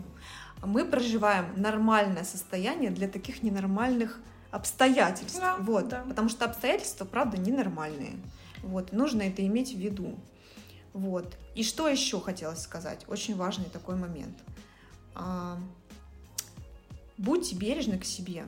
[0.62, 4.18] Мы проживаем нормальное состояние для таких ненормальных
[4.51, 5.38] обстоятельств.
[5.38, 6.05] Да, вот, да.
[6.09, 8.16] потому что обстоятельства, правда, ненормальные.
[8.62, 10.18] Вот, нужно это иметь в виду.
[10.92, 11.36] Вот.
[11.55, 13.05] И что еще хотелось сказать?
[13.09, 14.36] Очень важный такой момент.
[15.14, 15.59] А,
[17.16, 18.46] будьте бережны к себе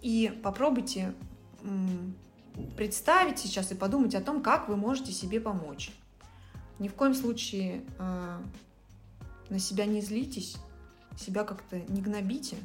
[0.00, 1.14] и попробуйте
[2.76, 5.92] представить сейчас и подумать о том, как вы можете себе помочь.
[6.78, 8.38] Ни в коем случае э,
[9.48, 10.56] на себя не злитесь,
[11.16, 12.56] себя как-то не гнобите.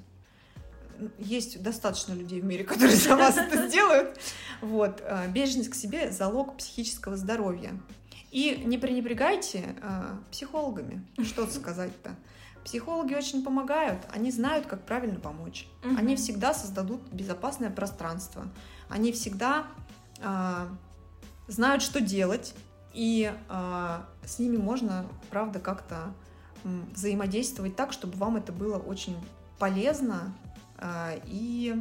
[1.18, 4.20] Есть достаточно людей в мире, которые за вас это сделают.
[4.62, 5.02] Вот.
[5.04, 7.72] Э, бережность к себе– залог психического здоровья.
[8.32, 11.06] И не пренебрегайте э, психологами.
[11.24, 12.16] Что сказать-то?
[12.64, 15.68] Психологи очень помогают, они знают, как правильно помочь.
[15.86, 15.96] Угу.
[15.98, 18.48] Они всегда создадут безопасное пространство.
[18.90, 19.68] Они всегда
[20.20, 20.68] э,
[21.48, 22.54] знают, что делать,
[22.94, 26.14] и э, с ними можно, правда, как-то
[26.94, 29.16] взаимодействовать так, чтобы вам это было очень
[29.60, 30.34] полезно
[31.26, 31.76] и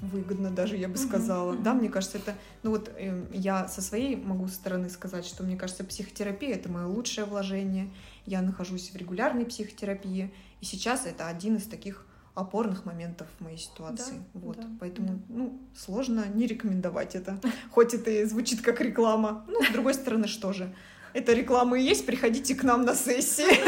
[0.00, 1.56] выгодно даже, я бы сказала.
[1.56, 2.34] Да, мне кажется, это...
[2.62, 6.86] Ну вот э, я со своей могу стороны сказать, что мне кажется, психотерапия— это мое
[6.86, 7.90] лучшее вложение.
[8.26, 13.58] Я нахожусь в регулярной психотерапии, и сейчас это один из таких опорных моментов в моей
[13.58, 14.22] ситуации.
[14.34, 14.56] Да, вот.
[14.56, 15.14] Да, Поэтому, да.
[15.28, 17.38] ну, сложно не рекомендовать это.
[17.70, 19.44] Хоть это и звучит как реклама.
[19.48, 20.74] Ну, с другой стороны, что же?
[21.12, 23.60] Это реклама и есть, приходите к нам на сессии.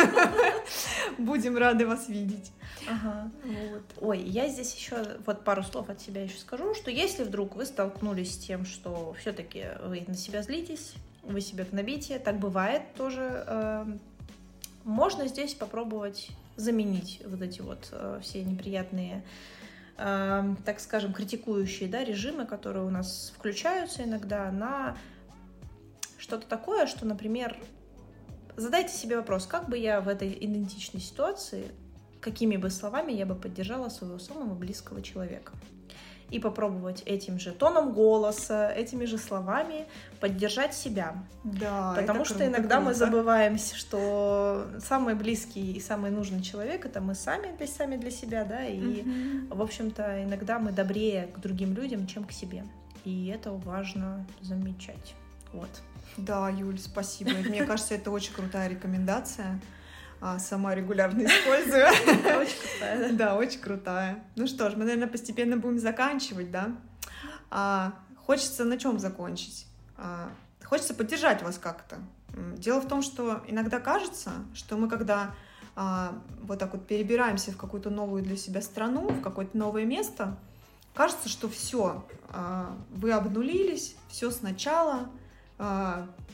[1.19, 2.53] Будем рады вас видеть.
[2.89, 3.31] Ага.
[3.45, 3.83] Вот.
[4.01, 7.65] Ой, я здесь еще вот пару слов от себя еще скажу, что если вдруг вы
[7.65, 13.45] столкнулись с тем, что все-таки вы на себя злитесь, вы себя гнобите, так бывает тоже,
[13.47, 13.87] э,
[14.85, 19.23] можно здесь попробовать заменить вот эти вот э, все неприятные
[19.97, 24.97] э, так скажем, критикующие да, режимы, которые у нас включаются иногда, на
[26.33, 27.55] что-то такое, что, например,
[28.57, 31.71] задайте себе вопрос, как бы я в этой идентичной ситуации
[32.21, 35.53] какими бы словами я бы поддержала своего самого близкого человека.
[36.31, 39.87] И попробовать этим же тоном голоса, этими же словами
[40.21, 41.17] поддержать себя.
[41.43, 41.95] Да.
[41.97, 42.81] Потому что круто, иногда круто.
[42.81, 48.11] мы забываем, что самый близкий и самый нужный человек это мы сами для сами для
[48.11, 49.57] себя, да, и угу.
[49.57, 52.65] в общем-то иногда мы добрее к другим людям, чем к себе.
[53.05, 55.15] И это важно замечать.
[55.53, 55.83] Вот.
[56.17, 57.31] Да, Юль, спасибо.
[57.31, 59.61] Мне кажется, это очень крутая рекомендация
[60.23, 61.85] а, сама регулярно использую.
[62.39, 63.35] Очень крутая, да?
[63.35, 64.25] очень крутая.
[64.37, 66.77] Ну что ж, мы, наверное, постепенно будем заканчивать, да?
[67.51, 69.67] А, хочется на чем закончить?
[69.97, 70.31] А,
[70.63, 71.97] хочется поддержать вас как-то.
[72.57, 75.35] Дело в том, что иногда кажется, что мы когда
[75.75, 80.37] вот так вот перебираемся в какую-то новую для себя страну, в какое-то новое место,
[80.95, 82.07] кажется, что все,
[82.91, 85.09] вы обнулились, все сначала,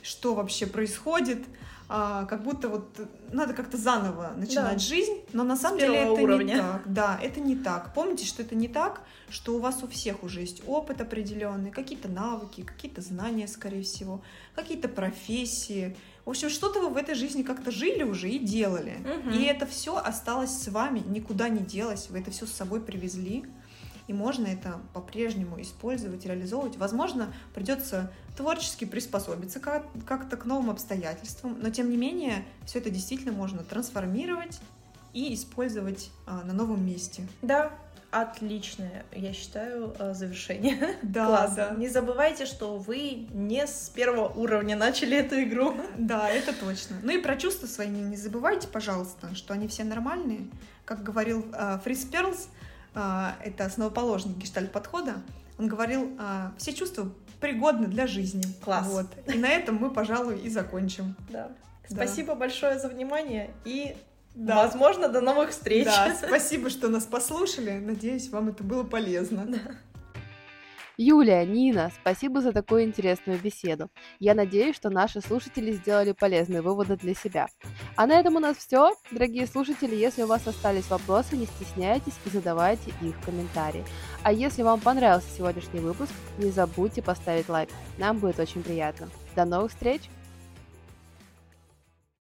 [0.03, 1.45] что вообще происходит,
[1.91, 3.01] а, как будто вот
[3.33, 4.79] надо как-то заново начинать да.
[4.79, 6.53] жизнь, но на самом деле это уровня.
[6.53, 6.83] не так.
[6.85, 7.95] Да, это не так.
[7.95, 9.01] Помните, что это не так,
[9.31, 14.23] что у вас у всех уже есть опыт определенный, какие-то навыки, какие-то знания, скорее всего,
[14.55, 15.97] какие-то профессии.
[16.27, 18.99] В общем, что-то вы в этой жизни как-то жили уже и делали.
[19.01, 19.31] Угу.
[19.31, 22.11] И это все осталось с вами, никуда не делось.
[22.11, 23.47] Вы это все с собой привезли
[24.09, 26.77] и можно это по-прежнему использовать, реализовывать.
[26.77, 33.33] Возможно, придется творчески приспособиться как-то к новым обстоятельствам, но тем не менее все это действительно
[33.33, 34.61] можно трансформировать
[35.13, 37.27] и использовать а, на новом месте.
[37.43, 37.73] Да,
[38.11, 40.97] отличное, я считаю, а, завершение.
[41.03, 41.57] Да, Классно.
[41.71, 41.77] да.
[41.77, 45.75] Не забывайте, что вы не с первого уровня начали эту игру.
[45.99, 46.97] Да, это точно.
[47.03, 50.49] Ну и про чувства свои не забывайте, пожалуйста, что они все нормальные.
[50.85, 52.58] Как говорил uh, Фрис Перлс, а,
[52.95, 55.22] это основоположник гештальт-подхода,
[55.59, 58.43] он говорил, а, все чувства пригодны для жизни.
[58.62, 58.86] Класс.
[58.89, 59.07] Вот.
[59.26, 61.16] И на этом мы, пожалуй, и закончим.
[61.28, 61.51] Да.
[61.89, 62.41] Спасибо да.
[62.41, 63.97] большое за внимание и
[64.34, 64.55] да.
[64.64, 65.86] Возможно, до новых встреч.
[65.86, 67.80] Да, спасибо, что нас послушали.
[67.80, 69.47] Надеюсь, вам это было полезно.
[69.47, 69.59] Да.
[71.01, 73.88] Юлия, Нина, спасибо за такую интересную беседу.
[74.18, 77.46] Я надеюсь, что наши слушатели сделали полезные выводы для себя.
[77.94, 78.96] А на этом у нас все.
[79.12, 83.84] Дорогие слушатели, если у вас остались вопросы, не стесняйтесь и задавайте их в комментарии.
[84.24, 87.68] А если вам понравился сегодняшний выпуск, не забудьте поставить лайк.
[87.96, 89.09] Нам будет очень приятно.
[89.36, 90.03] До новых встреч!